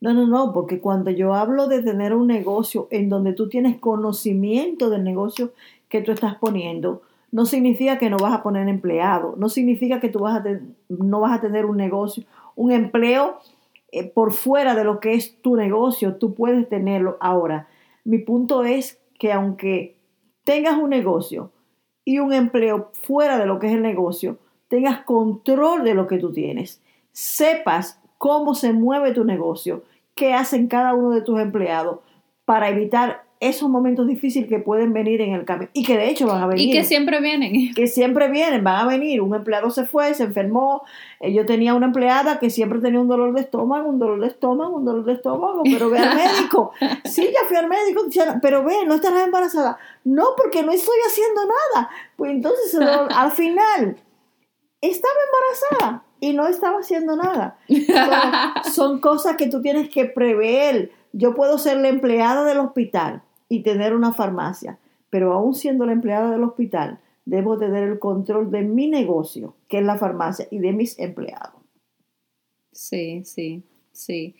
No, 0.00 0.14
no, 0.14 0.26
no, 0.26 0.52
porque 0.52 0.80
cuando 0.80 1.10
yo 1.10 1.34
hablo 1.34 1.66
de 1.66 1.82
tener 1.82 2.14
un 2.14 2.28
negocio 2.28 2.86
en 2.92 3.08
donde 3.08 3.32
tú 3.32 3.48
tienes 3.48 3.78
conocimiento 3.78 4.90
del 4.90 5.02
negocio 5.02 5.52
que 5.88 6.00
tú 6.00 6.12
estás 6.12 6.36
poniendo, 6.36 7.02
no 7.30 7.46
significa 7.46 7.98
que 7.98 8.10
no 8.10 8.16
vas 8.16 8.32
a 8.32 8.42
poner 8.42 8.68
empleado, 8.68 9.34
no 9.36 9.48
significa 9.48 10.00
que 10.00 10.08
tú 10.08 10.20
vas 10.20 10.44
a 10.44 10.60
no 10.88 11.20
vas 11.20 11.38
a 11.38 11.40
tener 11.40 11.66
un 11.66 11.76
negocio, 11.76 12.24
un 12.56 12.72
empleo 12.72 13.38
eh, 13.92 14.04
por 14.04 14.32
fuera 14.32 14.74
de 14.74 14.84
lo 14.84 15.00
que 15.00 15.14
es 15.14 15.40
tu 15.40 15.56
negocio, 15.56 16.16
tú 16.16 16.34
puedes 16.34 16.68
tenerlo. 16.68 17.16
Ahora, 17.20 17.68
mi 18.04 18.18
punto 18.18 18.64
es 18.64 19.00
que 19.18 19.32
aunque 19.32 19.96
tengas 20.44 20.78
un 20.78 20.90
negocio 20.90 21.52
y 22.04 22.18
un 22.18 22.32
empleo 22.32 22.90
fuera 22.92 23.38
de 23.38 23.46
lo 23.46 23.58
que 23.58 23.66
es 23.68 23.74
el 23.74 23.82
negocio, 23.82 24.38
tengas 24.68 25.02
control 25.04 25.84
de 25.84 25.94
lo 25.94 26.06
que 26.06 26.18
tú 26.18 26.32
tienes, 26.32 26.82
sepas 27.12 28.00
cómo 28.18 28.54
se 28.54 28.72
mueve 28.72 29.12
tu 29.12 29.24
negocio, 29.24 29.82
qué 30.14 30.34
hacen 30.34 30.68
cada 30.68 30.94
uno 30.94 31.10
de 31.10 31.22
tus 31.22 31.40
empleados 31.40 32.00
para 32.44 32.68
evitar 32.70 33.24
esos 33.40 33.68
momentos 33.68 34.06
difíciles 34.06 34.48
que 34.48 34.58
pueden 34.58 34.92
venir 34.92 35.20
en 35.20 35.32
el 35.32 35.44
camino 35.44 35.70
y 35.72 35.84
que 35.84 35.96
de 35.96 36.08
hecho 36.08 36.26
van 36.26 36.42
a 36.42 36.46
venir. 36.46 36.68
Y 36.68 36.72
que 36.72 36.84
siempre 36.84 37.20
vienen. 37.20 37.72
Que 37.74 37.86
siempre 37.86 38.28
vienen, 38.28 38.64
van 38.64 38.76
a 38.76 38.86
venir. 38.86 39.20
Un 39.22 39.34
empleado 39.34 39.70
se 39.70 39.84
fue, 39.84 40.12
se 40.14 40.24
enfermó. 40.24 40.82
Eh, 41.20 41.32
yo 41.32 41.46
tenía 41.46 41.74
una 41.74 41.86
empleada 41.86 42.40
que 42.40 42.50
siempre 42.50 42.80
tenía 42.80 42.98
un 43.00 43.08
dolor 43.08 43.32
de 43.34 43.40
estómago, 43.40 43.88
un 43.88 43.98
dolor 43.98 44.20
de 44.20 44.26
estómago, 44.26 44.76
un 44.76 44.84
dolor 44.84 45.04
de 45.04 45.12
estómago, 45.12 45.62
pero 45.64 45.90
ve 45.90 45.98
al 45.98 46.16
médico. 46.16 46.72
Sí, 47.04 47.30
ya 47.32 47.46
fui 47.46 47.56
al 47.56 47.68
médico, 47.68 48.02
pero 48.42 48.64
ve, 48.64 48.84
no 48.86 48.94
estarás 48.94 49.24
embarazada. 49.24 49.78
No, 50.04 50.24
porque 50.36 50.62
no 50.62 50.72
estoy 50.72 50.96
haciendo 51.06 51.42
nada. 51.42 51.90
Pues 52.16 52.32
entonces 52.32 52.74
al 53.14 53.32
final 53.32 53.96
estaba 54.80 55.14
embarazada 55.26 56.04
y 56.20 56.32
no 56.32 56.46
estaba 56.46 56.78
haciendo 56.78 57.16
nada. 57.16 57.58
Son, 57.68 58.72
son 58.72 59.00
cosas 59.00 59.36
que 59.36 59.48
tú 59.48 59.62
tienes 59.62 59.88
que 59.88 60.04
prever. 60.04 60.90
Yo 61.12 61.34
puedo 61.34 61.58
ser 61.58 61.78
la 61.78 61.88
empleada 61.88 62.44
del 62.44 62.58
hospital 62.58 63.22
y 63.48 63.62
tener 63.62 63.94
una 63.94 64.12
farmacia, 64.12 64.78
pero 65.10 65.32
aún 65.32 65.54
siendo 65.54 65.86
la 65.86 65.92
empleada 65.92 66.30
del 66.30 66.44
hospital, 66.44 67.00
debo 67.24 67.58
tener 67.58 67.88
el 67.88 67.98
control 67.98 68.50
de 68.50 68.62
mi 68.62 68.88
negocio, 68.88 69.54
que 69.68 69.78
es 69.78 69.84
la 69.84 69.98
farmacia, 69.98 70.48
y 70.50 70.58
de 70.58 70.72
mis 70.72 70.98
empleados. 70.98 71.60
Sí, 72.72 73.22
sí, 73.24 73.62
sí. 73.92 74.34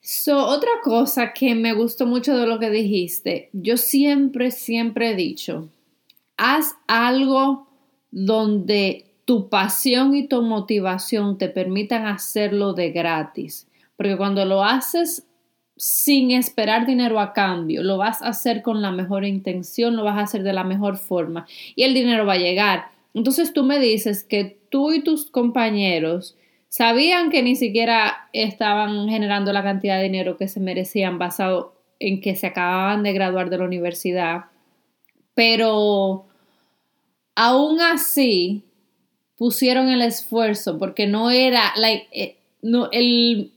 So, 0.00 0.46
otra 0.46 0.70
cosa 0.82 1.32
que 1.32 1.54
me 1.54 1.74
gustó 1.74 2.06
mucho 2.06 2.36
de 2.36 2.46
lo 2.46 2.58
que 2.58 2.70
dijiste, 2.70 3.50
yo 3.52 3.76
siempre, 3.76 4.50
siempre 4.50 5.10
he 5.10 5.14
dicho, 5.14 5.68
haz 6.36 6.74
algo 6.86 7.68
donde 8.10 9.06
tu 9.24 9.48
pasión 9.48 10.14
y 10.16 10.26
tu 10.26 10.42
motivación 10.42 11.38
te 11.38 11.48
permitan 11.48 12.06
hacerlo 12.06 12.72
de 12.72 12.90
gratis, 12.90 13.68
porque 13.96 14.16
cuando 14.16 14.44
lo 14.44 14.64
haces 14.64 15.24
sin 15.84 16.30
esperar 16.30 16.86
dinero 16.86 17.18
a 17.18 17.32
cambio, 17.32 17.82
lo 17.82 17.98
vas 17.98 18.22
a 18.22 18.28
hacer 18.28 18.62
con 18.62 18.82
la 18.82 18.92
mejor 18.92 19.24
intención, 19.24 19.96
lo 19.96 20.04
vas 20.04 20.16
a 20.16 20.22
hacer 20.22 20.44
de 20.44 20.52
la 20.52 20.62
mejor 20.62 20.96
forma 20.96 21.44
y 21.74 21.82
el 21.82 21.92
dinero 21.92 22.24
va 22.24 22.34
a 22.34 22.38
llegar. 22.38 22.84
Entonces 23.14 23.52
tú 23.52 23.64
me 23.64 23.80
dices 23.80 24.22
que 24.22 24.60
tú 24.68 24.92
y 24.92 25.02
tus 25.02 25.28
compañeros 25.28 26.36
sabían 26.68 27.30
que 27.30 27.42
ni 27.42 27.56
siquiera 27.56 28.28
estaban 28.32 29.08
generando 29.08 29.52
la 29.52 29.64
cantidad 29.64 29.96
de 29.96 30.04
dinero 30.04 30.36
que 30.36 30.46
se 30.46 30.60
merecían 30.60 31.18
basado 31.18 31.74
en 31.98 32.20
que 32.20 32.36
se 32.36 32.46
acababan 32.46 33.02
de 33.02 33.12
graduar 33.12 33.50
de 33.50 33.58
la 33.58 33.64
universidad, 33.64 34.44
pero 35.34 36.26
aún 37.34 37.80
así 37.80 38.62
pusieron 39.36 39.88
el 39.88 40.02
esfuerzo 40.02 40.78
porque 40.78 41.08
no 41.08 41.32
era, 41.32 41.74
eh, 42.12 42.36
el, 42.92 43.50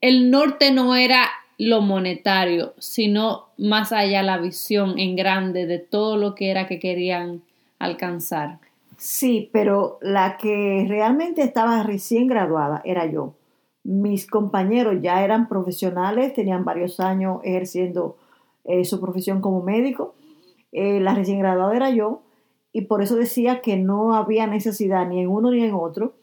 el 0.00 0.30
norte 0.30 0.72
no 0.72 0.94
era 0.94 1.26
lo 1.58 1.82
monetario, 1.82 2.72
sino 2.78 3.48
más 3.58 3.92
allá 3.92 4.22
la 4.22 4.38
visión 4.38 4.98
en 4.98 5.14
grande 5.14 5.66
de 5.66 5.78
todo 5.78 6.16
lo 6.16 6.34
que 6.34 6.50
era 6.50 6.66
que 6.66 6.78
querían 6.78 7.42
alcanzar. 7.78 8.60
Sí, 8.96 9.50
pero 9.52 9.98
la 10.00 10.36
que 10.38 10.86
realmente 10.88 11.42
estaba 11.42 11.82
recién 11.82 12.26
graduada 12.26 12.80
era 12.84 13.06
yo. 13.06 13.34
Mis 13.82 14.26
compañeros 14.26 14.96
ya 15.02 15.22
eran 15.24 15.48
profesionales, 15.48 16.34
tenían 16.34 16.64
varios 16.64 17.00
años 17.00 17.40
ejerciendo 17.44 18.16
eh, 18.64 18.84
su 18.84 19.00
profesión 19.00 19.40
como 19.40 19.62
médico. 19.62 20.14
Eh, 20.72 21.00
la 21.00 21.14
recién 21.14 21.38
graduada 21.38 21.76
era 21.76 21.90
yo 21.90 22.22
y 22.72 22.82
por 22.82 23.02
eso 23.02 23.16
decía 23.16 23.60
que 23.60 23.76
no 23.76 24.14
había 24.14 24.46
necesidad 24.46 25.06
ni 25.08 25.20
en 25.20 25.28
uno 25.28 25.50
ni 25.50 25.64
en 25.64 25.74
otro 25.74 26.14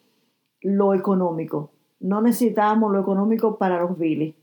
lo 0.62 0.94
económico. 0.94 1.72
No 2.00 2.22
necesitábamos 2.22 2.92
lo 2.92 3.02
económico 3.02 3.58
para 3.58 3.80
los 3.80 3.98
biles, 3.98 4.36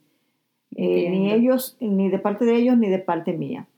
eh, 0.77 1.11
ni 1.11 1.33
ellos, 1.33 1.77
ni 1.81 2.11
de 2.11 2.19
parte 2.19 2.45
de 2.45 2.57
ellos, 2.57 2.77
ni 2.77 2.89
de 2.89 2.99
parte 2.99 3.33
mía. 3.33 3.69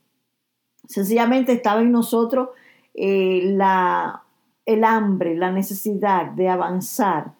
Sencillamente 0.87 1.51
estaba 1.51 1.81
en 1.81 1.91
nosotros 1.91 2.49
la 2.93 4.23
el 4.67 4.83
hambre, 4.83 5.35
la 5.35 5.51
necesidad 5.51 6.31
de 6.31 6.49
avanzar 6.49 7.31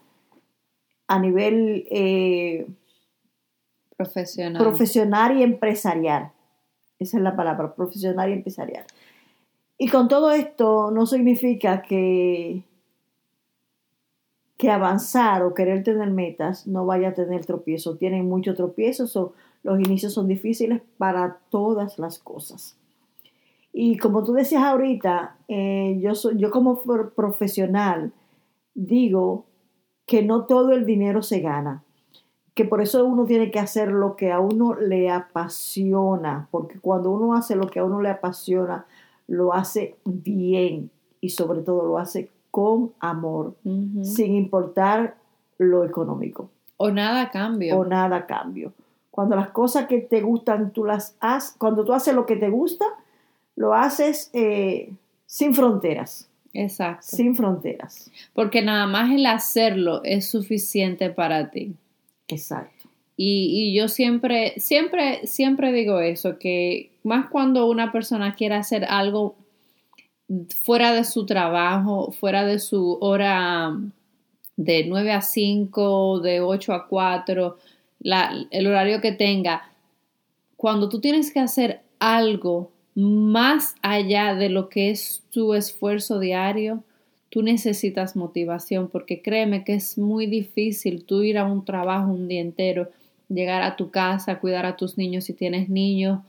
a 1.08 1.20
nivel 1.20 1.86
eh, 1.92 2.66
profesional. 3.98 4.62
profesional 4.62 5.38
y 5.38 5.44
empresarial. 5.44 6.32
Esa 6.98 7.18
es 7.18 7.24
la 7.24 7.36
palabra, 7.36 7.76
profesional 7.76 8.30
y 8.30 8.34
empresarial. 8.34 8.86
Y 9.78 9.90
con 9.90 10.08
todo 10.08 10.32
esto 10.32 10.90
no 10.90 11.06
significa 11.06 11.82
que, 11.82 12.64
que 14.58 14.72
avanzar 14.72 15.44
o 15.44 15.54
querer 15.54 15.84
tener 15.84 16.10
metas 16.10 16.66
no 16.68 16.86
vaya 16.86 17.10
a 17.10 17.14
tener 17.14 17.46
tropiezos. 17.46 18.00
Tienen 18.00 18.28
muchos 18.28 18.56
tropiezos 18.56 19.16
o 19.16 19.34
los 19.64 19.80
inicios 19.80 20.14
son 20.14 20.28
difíciles 20.28 20.82
para 20.98 21.40
todas 21.50 22.00
las 22.00 22.20
cosas. 22.20 22.78
Y 23.72 23.98
como 23.98 24.24
tú 24.24 24.34
decías 24.34 24.64
ahorita, 24.64 25.38
eh, 25.48 26.00
yo, 26.02 26.14
yo 26.32 26.50
como 26.50 26.82
profesional 27.16 28.12
digo 28.74 29.46
que 30.08 30.24
no 30.24 30.46
todo 30.46 30.72
el 30.72 30.86
dinero 30.86 31.22
se 31.22 31.42
gana, 31.42 31.84
que 32.56 32.66
por 32.66 32.82
eso 32.82 33.06
uno 33.06 33.26
tiene 33.26 33.52
que 33.52 33.60
hacer 33.60 33.92
lo 33.92 34.16
que 34.16 34.32
a 34.32 34.40
uno 34.40 34.74
le 34.74 35.12
apasiona, 35.12 36.48
porque 36.50 36.80
cuando 36.80 37.12
uno 37.12 37.36
hace 37.36 37.56
lo 37.56 37.68
que 37.68 37.80
a 37.80 37.84
uno 37.84 38.02
le 38.02 38.10
apasiona, 38.10 38.88
lo 39.28 39.54
hace 39.54 39.96
bien 40.06 40.90
y 41.22 41.30
sobre 41.30 41.62
todo 41.62 41.86
lo 41.86 42.00
hace 42.00 42.32
con 42.58 42.94
amor, 43.00 43.56
sin 44.02 44.34
importar 44.34 45.16
lo 45.60 45.86
económico. 45.86 46.50
O 46.78 46.90
nada 46.90 47.30
cambio. 47.30 47.78
O 47.78 47.86
nada 47.86 48.26
cambio. 48.26 48.74
Cuando 49.12 49.36
las 49.36 49.50
cosas 49.50 49.86
que 49.86 50.00
te 50.00 50.22
gustan, 50.22 50.74
tú 50.74 50.84
las 50.84 51.16
haces, 51.20 51.56
cuando 51.60 51.86
tú 51.86 51.94
haces 51.94 52.16
lo 52.16 52.26
que 52.26 52.36
te 52.36 52.50
gusta, 52.50 52.84
lo 53.56 53.76
haces 53.76 54.32
eh, 54.34 54.92
sin 55.28 55.54
fronteras. 55.54 56.32
Exacto. 56.52 57.06
Sin 57.06 57.36
fronteras. 57.36 58.10
Porque 58.34 58.64
nada 58.64 58.88
más 58.88 59.12
el 59.12 59.28
hacerlo 59.28 60.02
es 60.04 60.28
suficiente 60.28 61.12
para 61.12 61.52
ti. 61.52 61.76
Exacto. 62.28 62.90
Y, 63.16 63.76
yo 63.76 63.88
siempre, 63.88 64.56
siempre, 64.58 65.28
siempre 65.28 65.72
digo 65.72 66.00
eso, 66.00 66.40
que 66.40 66.90
más 67.04 67.30
cuando 67.30 67.70
una 67.70 67.92
persona 67.92 68.34
quiere 68.34 68.56
hacer 68.56 68.84
algo 68.86 69.36
fuera 70.64 70.94
de 70.94 71.04
su 71.04 71.26
trabajo, 71.26 72.12
fuera 72.12 72.46
de 72.46 72.60
su 72.60 72.98
hora 73.02 73.78
de 74.58 74.86
9 74.88 75.12
a 75.12 75.22
5, 75.22 76.20
de 76.20 76.42
8 76.42 76.74
a 76.74 76.88
4, 76.88 77.58
el 78.52 78.68
horario 78.68 79.02
que 79.02 79.12
tenga, 79.12 79.72
cuando 80.56 80.90
tú 80.90 81.00
tienes 81.00 81.32
que 81.32 81.40
hacer 81.40 81.82
algo 82.00 82.72
más 82.96 83.76
allá 83.82 84.34
de 84.34 84.50
lo 84.50 84.70
que 84.70 84.90
es 84.90 85.24
tu 85.32 85.54
esfuerzo 85.54 86.20
diario, 86.20 86.84
tú 87.30 87.44
necesitas 87.44 88.16
motivación, 88.16 88.90
porque 88.90 89.22
créeme 89.22 89.64
que 89.64 89.76
es 89.76 89.98
muy 89.98 90.26
difícil 90.26 91.04
tú 91.06 91.22
ir 91.22 91.38
a 91.38 91.46
un 91.46 91.64
trabajo 91.64 92.12
un 92.12 92.28
día 92.28 92.42
entero, 92.42 92.90
llegar 93.30 93.62
a 93.62 93.76
tu 93.76 93.92
casa, 93.92 94.40
cuidar 94.40 94.66
a 94.66 94.78
tus 94.78 94.98
niños 94.98 95.26
si 95.26 95.34
tienes 95.34 95.70
niños, 95.70 96.22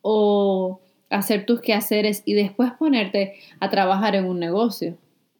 o 0.00 0.80
hacer 1.18 1.46
tus 1.46 1.60
quehaceres 1.60 2.22
y 2.24 2.34
después 2.34 2.72
ponerte 2.72 3.34
a 3.60 3.70
trabajar 3.70 4.14
en 4.14 4.26
un 4.26 4.38
negocio 4.38 4.96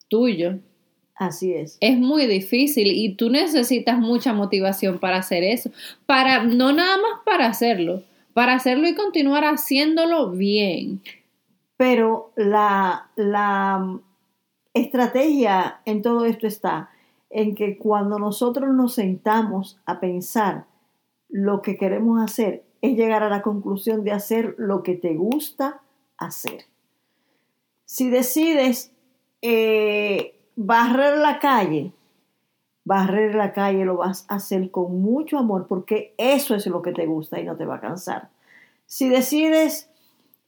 tuyo. 0.08 0.58
Así 1.16 1.54
es. 1.54 1.78
Es 1.80 1.98
muy 1.98 2.26
difícil 2.26 2.88
y 2.88 3.14
tú 3.14 3.30
necesitas 3.30 3.98
mucha 3.98 4.32
motivación 4.32 4.98
para 4.98 5.18
hacer 5.18 5.44
eso, 5.44 5.70
para 6.06 6.44
no 6.44 6.72
nada 6.72 6.96
más 6.96 7.20
para 7.24 7.46
hacerlo, 7.46 8.02
para 8.32 8.54
hacerlo 8.54 8.88
y 8.88 8.94
continuar 8.94 9.44
haciéndolo 9.44 10.30
bien. 10.30 11.00
Pero 11.76 12.32
la, 12.36 13.10
la 13.16 14.00
estrategia 14.72 15.80
en 15.84 16.02
todo 16.02 16.24
esto 16.24 16.46
está 16.46 16.90
en 17.30 17.54
que 17.54 17.78
cuando 17.78 18.18
nosotros 18.18 18.72
nos 18.74 18.94
sentamos 18.94 19.78
a 19.86 20.00
pensar 20.00 20.66
lo 21.28 21.62
que 21.62 21.76
queremos 21.76 22.22
hacer, 22.22 22.62
es 22.84 22.98
llegar 22.98 23.22
a 23.22 23.30
la 23.30 23.40
conclusión 23.40 24.04
de 24.04 24.12
hacer 24.12 24.56
lo 24.58 24.82
que 24.82 24.94
te 24.94 25.14
gusta 25.14 25.80
hacer. 26.18 26.66
Si 27.86 28.10
decides 28.10 28.92
eh, 29.40 30.38
barrer 30.54 31.16
la 31.16 31.38
calle, 31.38 31.92
barrer 32.84 33.36
la 33.36 33.54
calle 33.54 33.86
lo 33.86 33.96
vas 33.96 34.26
a 34.28 34.34
hacer 34.34 34.70
con 34.70 35.00
mucho 35.00 35.38
amor 35.38 35.66
porque 35.66 36.14
eso 36.18 36.54
es 36.54 36.66
lo 36.66 36.82
que 36.82 36.92
te 36.92 37.06
gusta 37.06 37.40
y 37.40 37.44
no 37.44 37.56
te 37.56 37.64
va 37.64 37.76
a 37.76 37.80
cansar. 37.80 38.28
Si 38.84 39.08
decides 39.08 39.88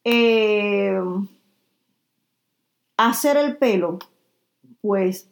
eh, 0.05 1.01
hacer 2.99 3.39
el 3.39 3.57
pelo, 3.57 3.99
pues 4.83 5.31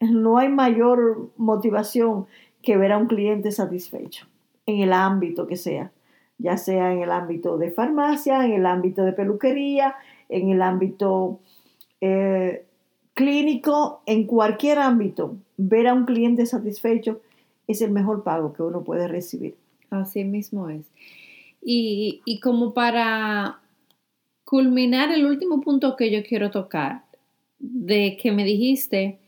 no 0.00 0.38
hay 0.38 0.48
mayor 0.48 1.32
motivación 1.36 2.26
que 2.62 2.78
ver 2.78 2.92
a 2.92 2.98
un 2.98 3.08
cliente 3.08 3.52
satisfecho 3.52 4.26
en 4.64 4.80
el 4.80 4.94
ámbito 4.94 5.46
que 5.46 5.56
sea, 5.56 5.92
ya 6.38 6.56
sea 6.56 6.92
en 6.92 7.02
el 7.02 7.10
ámbito 7.10 7.58
de 7.58 7.70
farmacia, 7.70 8.44
en 8.44 8.52
el 8.52 8.66
ámbito 8.66 9.04
de 9.04 9.12
peluquería, 9.12 9.94
en 10.28 10.50
el 10.50 10.62
ámbito 10.62 11.40
eh, 12.00 12.64
clínico, 13.14 14.02
en 14.06 14.26
cualquier 14.26 14.78
ámbito, 14.78 15.36
ver 15.56 15.88
a 15.88 15.94
un 15.94 16.04
cliente 16.04 16.46
satisfecho 16.46 17.20
es 17.66 17.80
el 17.80 17.90
mejor 17.90 18.22
pago 18.22 18.52
que 18.52 18.62
uno 18.62 18.84
puede 18.84 19.08
recibir. 19.08 19.56
Así 19.90 20.24
mismo 20.24 20.68
es. 20.68 20.86
Y, 21.62 22.20
y 22.24 22.40
como 22.40 22.74
para 22.74 23.60
culminar 24.44 25.10
el 25.10 25.26
último 25.26 25.60
punto 25.60 25.96
que 25.96 26.10
yo 26.10 26.22
quiero 26.22 26.50
tocar, 26.50 27.04
de 27.58 28.16
que 28.20 28.32
me 28.32 28.44
dijiste 28.44 29.18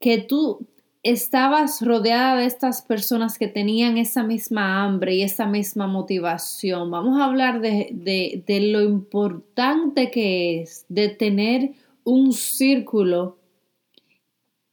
que 0.00 0.18
tú 0.18 0.66
estabas 1.04 1.82
rodeada 1.82 2.36
de 2.36 2.46
estas 2.46 2.80
personas 2.80 3.38
que 3.38 3.46
tenían 3.46 3.98
esa 3.98 4.22
misma 4.22 4.82
hambre 4.82 5.14
y 5.14 5.22
esa 5.22 5.46
misma 5.46 5.86
motivación. 5.86 6.90
Vamos 6.90 7.20
a 7.20 7.26
hablar 7.26 7.60
de, 7.60 8.42
de, 8.46 8.60
lo 8.60 8.80
importante 8.80 10.10
que 10.10 10.62
es 10.62 10.86
de 10.88 11.10
tener 11.10 11.72
un 12.04 12.32
círculo 12.32 13.36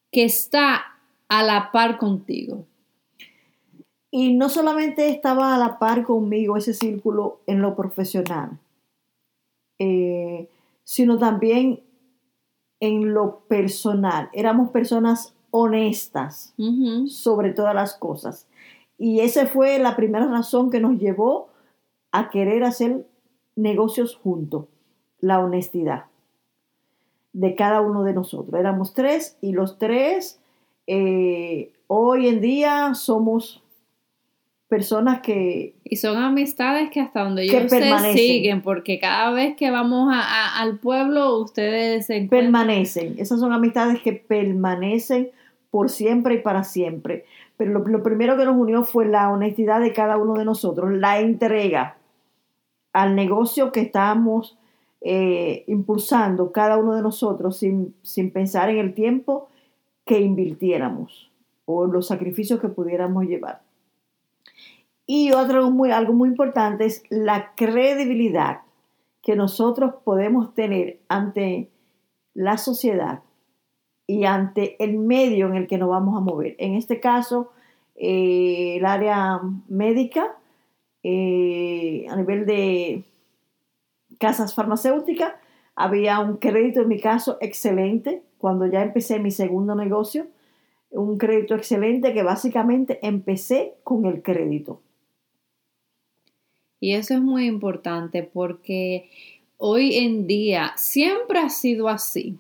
que 0.10 0.24
está 0.24 0.98
a 1.28 1.44
la 1.44 1.70
par 1.74 1.98
contigo. 1.98 2.66
Y 4.10 4.34
no 4.34 4.48
solamente 4.48 5.10
estaba 5.10 5.54
a 5.54 5.58
la 5.58 5.80
par 5.80 6.04
conmigo 6.04 6.56
ese 6.56 6.74
círculo 6.74 7.42
en 7.46 7.62
lo 7.62 7.76
profesional, 7.76 8.58
eh, 9.80 10.50
sino 10.86 11.18
también 11.18 11.82
en 12.80 13.14
lo 13.14 13.40
personal. 13.48 14.30
Éramos 14.34 14.70
personas 14.70 15.34
honestas 15.52 16.54
sobre 17.08 17.52
todas 17.52 17.76
las 17.76 17.94
cosas. 17.94 18.48
Y 18.98 19.20
esa 19.20 19.46
fue 19.48 19.80
la 19.80 19.96
primera 19.96 20.28
razón 20.28 20.72
que 20.72 20.80
nos 20.80 21.00
llevó 21.00 21.50
a 22.12 22.30
querer 22.30 22.64
hacer 22.64 23.06
negocios 23.56 24.16
juntos, 24.16 24.66
la 25.20 25.40
honestidad 25.40 26.06
de 27.34 27.56
cada 27.56 27.82
uno 27.82 28.04
de 28.04 28.14
nosotros. 28.14 28.60
Éramos 28.60 28.94
tres 28.94 29.38
y 29.42 29.54
los 29.54 29.78
tres 29.78 30.40
eh, 30.88 31.72
hoy 31.88 32.28
en 32.28 32.42
día 32.42 32.94
somos 32.96 33.64
personas 34.68 35.22
que... 35.22 35.76
Y 35.84 35.98
son 35.98 36.18
amistades 36.18 36.90
que 36.92 37.02
hasta 37.02 37.24
donde 37.24 37.48
yo 37.48 37.68
sé 37.68 38.14
siguen, 38.14 38.62
porque 38.62 39.00
cada 39.00 39.32
vez 39.32 39.56
que 39.58 39.70
vamos 39.70 40.14
al 40.14 40.80
pueblo 40.80 41.38
ustedes 41.40 42.06
se 42.06 42.22
Permanecen, 42.30 43.16
esas 43.18 43.40
son 43.40 43.52
amistades 43.52 44.02
que 44.02 44.14
permanecen 44.14 45.32
por 45.72 45.90
siempre 45.90 46.36
y 46.36 46.38
para 46.40 46.64
siempre. 46.64 47.26
Pero 47.58 47.80
lo, 47.80 48.04
primero 48.04 48.38
que 48.38 48.46
nos 48.46 48.56
unió 48.56 48.84
fue 48.84 49.06
la 49.06 49.32
honestidad 49.32 49.80
de 49.80 49.94
cada 49.94 50.18
uno 50.18 50.36
de 50.36 50.46
nosotros, 50.46 50.92
la 50.92 51.20
entrega 51.20 51.98
al 52.94 53.16
negocio 53.16 53.72
que 53.72 53.82
estábamos 53.82 54.58
eh, 55.00 55.64
impulsando 55.68 56.52
cada 56.52 56.78
uno 56.78 56.94
de 56.94 57.02
nosotros 57.02 57.58
sin, 57.58 57.96
sin 58.04 58.32
pensar 58.32 58.70
en 58.70 58.78
el 58.78 58.94
tiempo 58.94 59.48
que 60.06 60.20
invirtiéramos 60.20 61.32
o 61.66 61.86
los 61.86 62.08
sacrificios 62.08 62.60
que 62.60 62.68
pudiéramos 62.68 63.26
llevar. 63.26 63.62
Y 65.06 65.32
otro 65.32 65.72
muy, 65.72 65.92
algo 65.92 66.14
muy 66.14 66.30
importante 66.30 66.86
es 66.86 67.04
la 67.10 67.54
credibilidad 67.56 68.62
que 69.22 69.36
nosotros 69.36 69.96
podemos 70.04 70.54
tener 70.54 71.00
ante 71.08 71.70
la 72.34 72.58
sociedad 72.58 73.22
y 74.12 74.26
ante 74.26 74.76
el 74.84 74.98
medio 74.98 75.48
en 75.48 75.56
el 75.56 75.68
que 75.68 75.78
nos 75.78 75.88
vamos 75.88 76.18
a 76.18 76.20
mover. 76.20 76.58
En 76.58 76.76
este 76.76 77.00
caso, 77.00 77.52
eh, 77.96 78.76
el 78.76 78.86
área 78.86 79.40
médica, 79.70 80.36
eh, 81.02 82.06
a 82.10 82.18
nivel 82.18 82.46
de 82.46 83.06
casas 84.20 84.54
farmacéuticas, 84.54 85.34
había 85.76 86.20
un 86.20 86.36
crédito 86.38 86.82
en 86.82 86.90
mi 86.90 87.00
caso 87.00 87.38
excelente 87.40 88.22
cuando 88.38 88.66
ya 88.66 88.82
empecé 88.82 89.18
mi 89.18 89.32
segundo 89.32 89.76
negocio, 89.76 90.28
un 90.90 91.18
crédito 91.18 91.56
excelente 91.56 92.14
que 92.14 92.24
básicamente 92.24 93.00
empecé 93.02 93.76
con 93.86 94.06
el 94.06 94.22
crédito. 94.22 94.82
Y 96.82 96.96
eso 96.96 97.14
es 97.14 97.22
muy 97.22 97.46
importante 97.46 98.24
porque 98.24 99.10
hoy 99.56 99.96
en 99.96 100.28
día 100.28 100.74
siempre 100.76 101.40
ha 101.40 101.50
sido 101.50 101.88
así. 101.88 102.38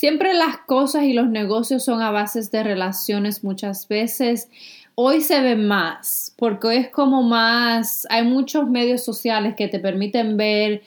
Siempre 0.00 0.32
las 0.32 0.56
cosas 0.56 1.02
y 1.04 1.12
los 1.12 1.28
negocios 1.28 1.84
son 1.84 2.00
a 2.00 2.10
bases 2.10 2.50
de 2.50 2.62
relaciones 2.62 3.44
muchas 3.44 3.86
veces. 3.86 4.48
Hoy 4.94 5.20
se 5.20 5.42
ve 5.42 5.56
más 5.56 6.34
porque 6.38 6.68
hoy 6.68 6.76
es 6.76 6.88
como 6.88 7.22
más, 7.22 8.06
hay 8.08 8.24
muchos 8.24 8.66
medios 8.66 9.04
sociales 9.04 9.56
que 9.56 9.68
te 9.68 9.78
permiten 9.78 10.38
ver 10.38 10.80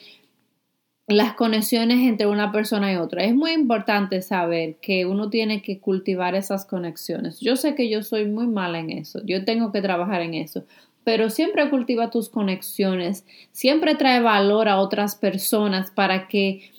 las 1.06 1.34
conexiones 1.34 1.98
entre 2.00 2.26
una 2.26 2.50
persona 2.50 2.92
y 2.92 2.96
otra. 2.96 3.22
Es 3.22 3.36
muy 3.36 3.52
importante 3.52 4.20
saber 4.20 4.78
que 4.82 5.06
uno 5.06 5.30
tiene 5.30 5.62
que 5.62 5.78
cultivar 5.78 6.34
esas 6.34 6.64
conexiones. 6.64 7.38
Yo 7.38 7.54
sé 7.54 7.76
que 7.76 7.88
yo 7.88 8.02
soy 8.02 8.24
muy 8.24 8.48
mala 8.48 8.80
en 8.80 8.90
eso, 8.90 9.20
yo 9.24 9.44
tengo 9.44 9.70
que 9.70 9.80
trabajar 9.80 10.22
en 10.22 10.34
eso, 10.34 10.64
pero 11.04 11.30
siempre 11.30 11.70
cultiva 11.70 12.10
tus 12.10 12.30
conexiones, 12.30 13.24
siempre 13.52 13.94
trae 13.94 14.18
valor 14.18 14.68
a 14.68 14.78
otras 14.78 15.14
personas 15.14 15.92
para 15.92 16.26
que 16.26 16.72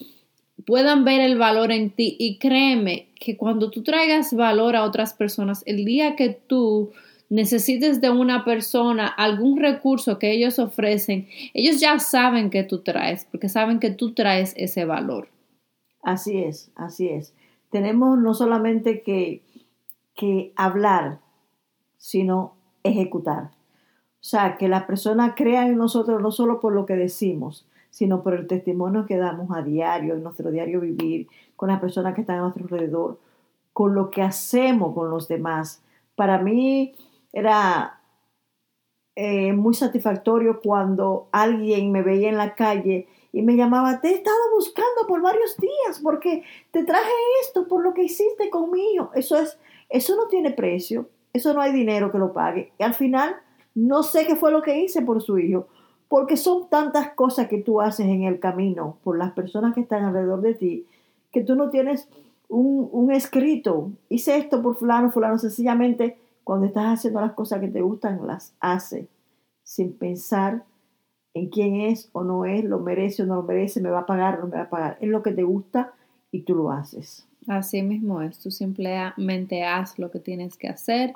puedan 0.65 1.06
ver 1.06 1.21
el 1.21 1.38
valor 1.38 1.71
en 1.71 1.91
ti 1.91 2.15
y 2.19 2.38
créeme 2.38 3.10
que 3.15 3.38
cuando 3.38 3.69
tú 3.71 3.84
traigas 3.84 4.34
valor 4.34 4.75
a 4.75 4.84
otras 4.84 5.13
personas, 5.13 5.63
el 5.65 5.86
día 5.86 6.15
que 6.15 6.30
tú 6.30 6.91
necesites 7.30 8.01
de 8.01 8.10
una 8.10 8.45
persona 8.45 9.08
algún 9.08 9.60
recurso 9.60 10.19
que 10.19 10.32
ellos 10.32 10.60
ofrecen, 10.60 11.28
ellos 11.54 11.80
ya 11.80 11.99
saben 11.99 12.49
que 12.49 12.63
tú 12.63 12.82
traes, 12.82 13.25
porque 13.25 13.49
saben 13.49 13.80
que 13.80 13.91
tú 13.91 14.13
traes 14.13 14.54
ese 14.58 14.86
valor. 14.86 15.30
Así 16.01 16.38
es, 16.38 16.71
así 16.75 17.10
es. 17.10 17.34
Tenemos 17.71 18.17
no 18.19 18.34
solamente 18.34 19.01
que, 19.01 19.41
que 20.13 20.54
hablar, 20.56 21.19
sino 21.97 22.54
ejecutar. 22.84 23.45
O 23.45 24.28
sea, 24.28 24.58
que 24.58 24.67
la 24.67 24.88
persona 24.88 25.36
crea 25.36 25.67
en 25.67 25.78
nosotros 25.78 26.21
no 26.21 26.32
solo 26.32 26.60
por 26.60 26.73
lo 26.73 26.86
que 26.86 26.95
decimos, 26.95 27.67
sino 27.95 28.23
por 28.23 28.34
el 28.34 28.45
testimonio 28.45 29.05
que 29.05 29.15
damos 29.15 29.55
a 29.55 29.62
diario, 29.62 30.15
en 30.15 30.23
nuestro 30.23 30.51
diario 30.51 30.81
vivir, 30.81 31.29
con 31.55 31.69
las 31.69 31.79
personas 31.79 32.13
que 32.13 32.19
están 32.19 32.39
a 32.39 32.41
nuestro 32.41 32.65
alrededor, 32.65 33.19
con 33.71 33.95
lo 33.95 34.10
que 34.10 34.21
hacemos 34.21 34.93
con 34.93 35.10
los 35.10 35.29
demás. 35.29 35.81
Para 36.13 36.39
mí 36.39 36.93
era 37.31 38.01
eh, 39.15 39.53
muy 39.53 39.73
satisfactorio 39.75 40.60
cuando 40.62 41.29
alguien 41.31 41.93
me 41.93 42.01
veía 42.01 42.27
en 42.27 42.38
la 42.38 42.53
calle 42.53 43.08
y 43.31 43.41
me 43.43 43.55
llamaba, 43.55 44.01
te 44.01 44.10
he 44.10 44.15
estado 44.15 44.36
buscando 44.53 45.08
por 45.08 45.21
varios 45.21 45.55
días 45.55 46.01
porque 46.03 46.43
te 46.71 46.84
traje 46.84 47.13
esto 47.43 47.65
por 47.65 47.81
lo 47.81 47.93
que 47.93 48.03
hiciste 48.03 48.49
conmigo. 48.49 49.12
Eso 49.15 49.38
es, 49.38 49.58
eso 49.88 50.17
no 50.17 50.27
tiene 50.27 50.51
precio, 50.51 51.08
eso 51.31 51.53
no 51.53 51.62
hay 51.62 51.71
dinero 51.71 52.12
que 52.12 52.17
lo 52.17 52.34
pague. 52.34 52.73
Y 52.77 52.84
al 52.84 52.93
final 52.93 53.38
no 53.73 54.03
sé 54.03 54.27
qué 54.27 54.36
fue 54.36 54.51
lo 54.51 54.62
que 54.62 54.79
hice 54.79 55.01
por 55.01 55.21
su 55.21 55.39
hijo, 55.39 55.69
porque 56.07 56.37
son 56.37 56.69
tantas 56.69 57.09
cosas 57.13 57.47
que 57.47 57.61
tú 57.61 57.81
haces 57.81 58.07
en 58.07 58.23
el 58.23 58.39
camino 58.39 58.97
por 59.03 59.17
las 59.17 59.31
personas 59.33 59.73
que 59.73 59.81
están 59.81 60.03
alrededor 60.03 60.41
de 60.41 60.53
ti, 60.53 60.85
que 61.31 61.43
tú 61.43 61.55
no 61.55 61.69
tienes 61.69 62.07
un, 62.47 63.11
escrito, 63.11 63.91
hice 64.09 64.37
esto 64.37 64.61
por 64.61 64.75
fulano, 64.75 65.11
fulano, 65.11 65.37
sencillamente 65.37 66.17
cuando 66.43 66.67
estás 66.67 66.99
haciendo 66.99 67.21
las 67.21 67.33
cosas 67.33 67.59
que 67.59 67.67
te 67.67 67.81
gustan, 67.81 68.25
las 68.27 68.53
hace 68.59 69.07
sin 69.63 69.93
pensar 69.93 70.63
en 71.33 71.49
quién 71.49 71.81
es 71.81 72.09
o 72.13 72.23
no 72.23 72.45
es, 72.45 72.63
lo 72.63 72.79
merece 72.79 73.23
o 73.23 73.25
no 73.25 73.35
lo 73.35 73.43
merece, 73.43 73.81
me 73.81 73.89
va 73.89 74.01
a 74.01 74.05
pagar 74.05 74.37
o 74.37 74.41
no 74.41 74.47
me 74.47 74.57
va 74.57 74.63
a 74.63 74.69
pagar. 74.69 74.97
Es 75.01 75.09
lo 75.09 75.23
que 75.23 75.31
te 75.31 75.43
gusta 75.43 75.93
y 76.31 76.41
tú 76.41 76.55
lo 76.55 76.71
haces. 76.71 77.27
Así 77.47 77.81
mismo 77.81 78.21
es, 78.21 78.39
tú 78.39 78.51
simplemente 78.51 79.63
haz 79.63 79.99
lo 79.99 80.11
que 80.11 80.19
tienes 80.19 80.55
que 80.55 80.67
hacer. 80.67 81.13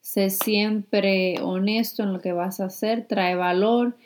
Sé 0.00 0.30
siempre 0.30 1.36
honesto 1.42 2.02
en 2.02 2.12
lo 2.12 2.20
que 2.20 2.32
vas 2.32 2.60
a 2.60 2.66
hacer, 2.66 3.06
trae 3.08 3.34
valor 3.34 3.96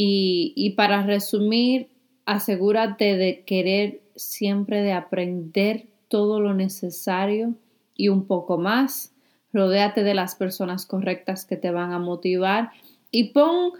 y, 0.00 0.74
para 0.76 1.02
resumir, 1.02 1.88
asegúrate 2.24 3.16
de 3.16 3.42
querer 3.42 4.00
siempre 4.14 4.80
de 4.80 4.92
aprender 4.92 5.88
todo 6.06 6.38
lo 6.38 6.54
necesario 6.54 7.56
y 7.96 8.06
un 8.06 8.24
poco 8.28 8.58
más. 8.58 9.12
Rodéate 9.52 10.04
de 10.04 10.14
las 10.14 10.36
personas 10.36 10.86
correctas 10.86 11.44
que 11.44 11.56
te 11.56 11.72
van 11.72 11.90
a 11.92 11.98
motivar 11.98 12.70
y 13.10 13.30
pon, 13.30 13.72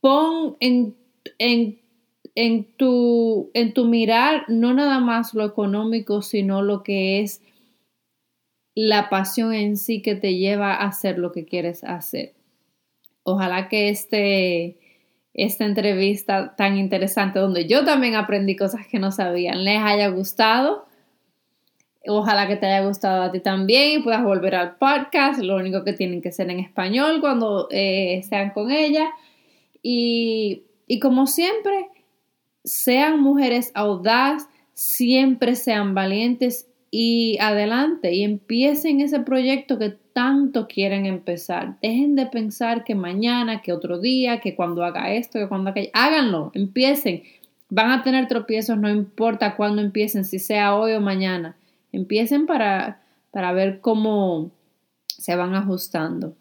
pon 0.00 0.56
en, 0.60 0.94
en, 1.38 1.80
en, 2.36 2.64
tu, 2.76 3.50
en 3.52 3.74
tu 3.74 3.86
mirar 3.86 4.44
no 4.46 4.74
nada 4.74 5.00
más 5.00 5.34
lo 5.34 5.44
económico, 5.44 6.22
sino 6.22 6.62
lo 6.62 6.84
que 6.84 7.20
es 7.20 7.42
la 8.76 9.10
pasión 9.10 9.52
en 9.52 9.76
sí 9.76 10.02
que 10.02 10.14
te 10.14 10.36
lleva 10.36 10.74
a 10.74 10.86
hacer 10.86 11.18
lo 11.18 11.32
que 11.32 11.46
quieres 11.46 11.82
hacer. 11.82 12.34
Ojalá 13.24 13.68
que 13.68 13.88
este, 13.88 14.78
esta 15.36 15.66
entrevista 15.66 16.56
tan 16.56 16.78
interesante, 16.78 17.38
donde 17.38 17.66
yo 17.66 17.84
también 17.84 18.14
aprendí 18.14 18.56
cosas 18.56 18.86
que 18.86 18.98
no 18.98 19.12
sabían, 19.12 19.64
les 19.64 19.80
haya 19.82 20.08
gustado. 20.08 20.86
Ojalá 22.08 22.46
que 22.46 22.56
te 22.56 22.66
haya 22.66 22.86
gustado 22.86 23.24
a 23.24 23.32
ti 23.32 23.40
también 23.40 24.00
y 24.00 24.02
puedas 24.02 24.24
volver 24.24 24.54
al 24.54 24.76
podcast. 24.76 25.40
Lo 25.40 25.56
único 25.56 25.84
que 25.84 25.92
tienen 25.92 26.22
que 26.22 26.32
ser 26.32 26.50
en 26.50 26.60
español 26.60 27.20
cuando 27.20 27.68
eh, 27.70 28.22
sean 28.26 28.50
con 28.50 28.70
ella. 28.70 29.10
Y, 29.82 30.62
y 30.86 31.00
como 31.00 31.26
siempre, 31.26 31.88
sean 32.64 33.20
mujeres 33.20 33.72
audaz, 33.74 34.48
siempre 34.72 35.54
sean 35.54 35.94
valientes 35.94 36.65
y 36.90 37.38
adelante 37.40 38.14
y 38.14 38.22
empiecen 38.22 39.00
ese 39.00 39.20
proyecto 39.20 39.78
que 39.78 39.90
tanto 40.12 40.66
quieren 40.66 41.06
empezar. 41.06 41.78
Dejen 41.82 42.16
de 42.16 42.26
pensar 42.26 42.84
que 42.84 42.94
mañana, 42.94 43.62
que 43.62 43.72
otro 43.72 43.98
día, 43.98 44.40
que 44.40 44.54
cuando 44.54 44.84
haga 44.84 45.12
esto, 45.12 45.38
que 45.38 45.48
cuando 45.48 45.70
haga 45.70 45.82
háganlo, 45.92 46.50
empiecen. 46.54 47.22
Van 47.68 47.90
a 47.90 48.02
tener 48.02 48.28
tropiezos, 48.28 48.78
no 48.78 48.88
importa 48.88 49.56
cuándo 49.56 49.82
empiecen, 49.82 50.24
si 50.24 50.38
sea 50.38 50.76
hoy 50.76 50.92
o 50.92 51.00
mañana. 51.00 51.56
Empiecen 51.92 52.46
para, 52.46 53.02
para 53.30 53.52
ver 53.52 53.80
cómo 53.80 54.50
se 55.06 55.34
van 55.36 55.54
ajustando. 55.54 56.34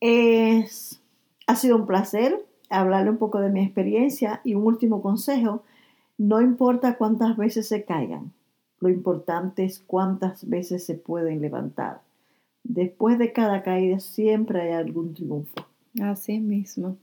Es, 0.00 1.00
ha 1.46 1.56
sido 1.56 1.76
un 1.76 1.86
placer 1.86 2.44
hablarle 2.70 3.10
un 3.10 3.18
poco 3.18 3.40
de 3.40 3.50
mi 3.50 3.62
experiencia 3.62 4.40
y 4.44 4.54
un 4.54 4.64
último 4.64 5.02
consejo. 5.02 5.64
No 6.16 6.40
importa 6.40 6.96
cuántas 6.96 7.36
veces 7.36 7.68
se 7.68 7.84
caigan, 7.84 8.32
Lo 8.80 8.88
importante 8.88 9.64
es 9.64 9.78
cuántas 9.78 10.48
veces 10.48 10.84
se 10.84 10.94
pueden 10.94 11.40
levantar. 11.40 12.02
Después 12.64 13.18
de 13.18 13.32
cada 13.32 13.62
caída 13.62 14.00
siempre 14.00 14.62
hay 14.62 14.72
algún 14.72 15.14
triunfo. 15.14 15.66
Así 16.02 16.40
mismo. 16.40 16.96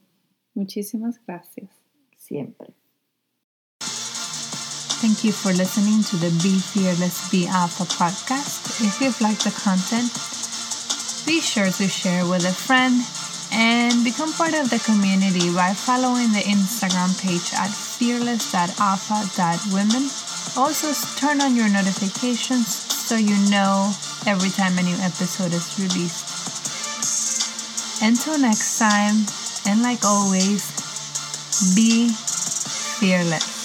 Muchísimas 0.54 1.22
gracias. 1.26 1.70
Siempre. 2.18 2.74
Thank 5.00 5.24
you 5.24 5.32
for 5.32 5.54
listening 5.54 6.02
to 6.10 6.18
the 6.18 6.32
Be 6.42 6.58
Fearless, 6.58 7.30
Be 7.30 7.46
Alpha 7.48 7.86
podcast. 7.86 8.82
If 8.82 9.00
you've 9.00 9.22
liked 9.22 9.44
the 9.44 9.52
content, 9.52 10.12
be 11.28 11.40
sure 11.40 11.70
to 11.70 11.88
share 11.88 12.26
with 12.26 12.46
a 12.46 12.52
friend 12.52 13.04
and 13.54 14.04
become 14.04 14.34
part 14.34 14.56
of 14.56 14.72
the 14.72 14.80
community 14.80 15.54
by 15.54 15.74
following 15.74 16.34
the 16.34 16.40
Instagram 16.40 17.16
page 17.22 17.54
at 17.54 17.70
fearless.alpha.women. 17.70 20.27
Also, 20.58 20.92
turn 21.20 21.40
on 21.40 21.56
your 21.56 21.70
notifications 21.70 22.68
so 22.68 23.16
you 23.16 23.38
know 23.52 23.94
every 24.26 24.50
time 24.50 24.76
a 24.80 24.82
new 24.82 24.96
episode 25.06 25.54
is 25.54 25.78
released. 25.78 26.26
Until 28.02 28.40
next 28.40 28.80
time, 28.80 29.28
and 29.68 29.84
like 29.84 30.04
always, 30.04 30.66
be 31.76 32.10
fearless. 32.10 33.57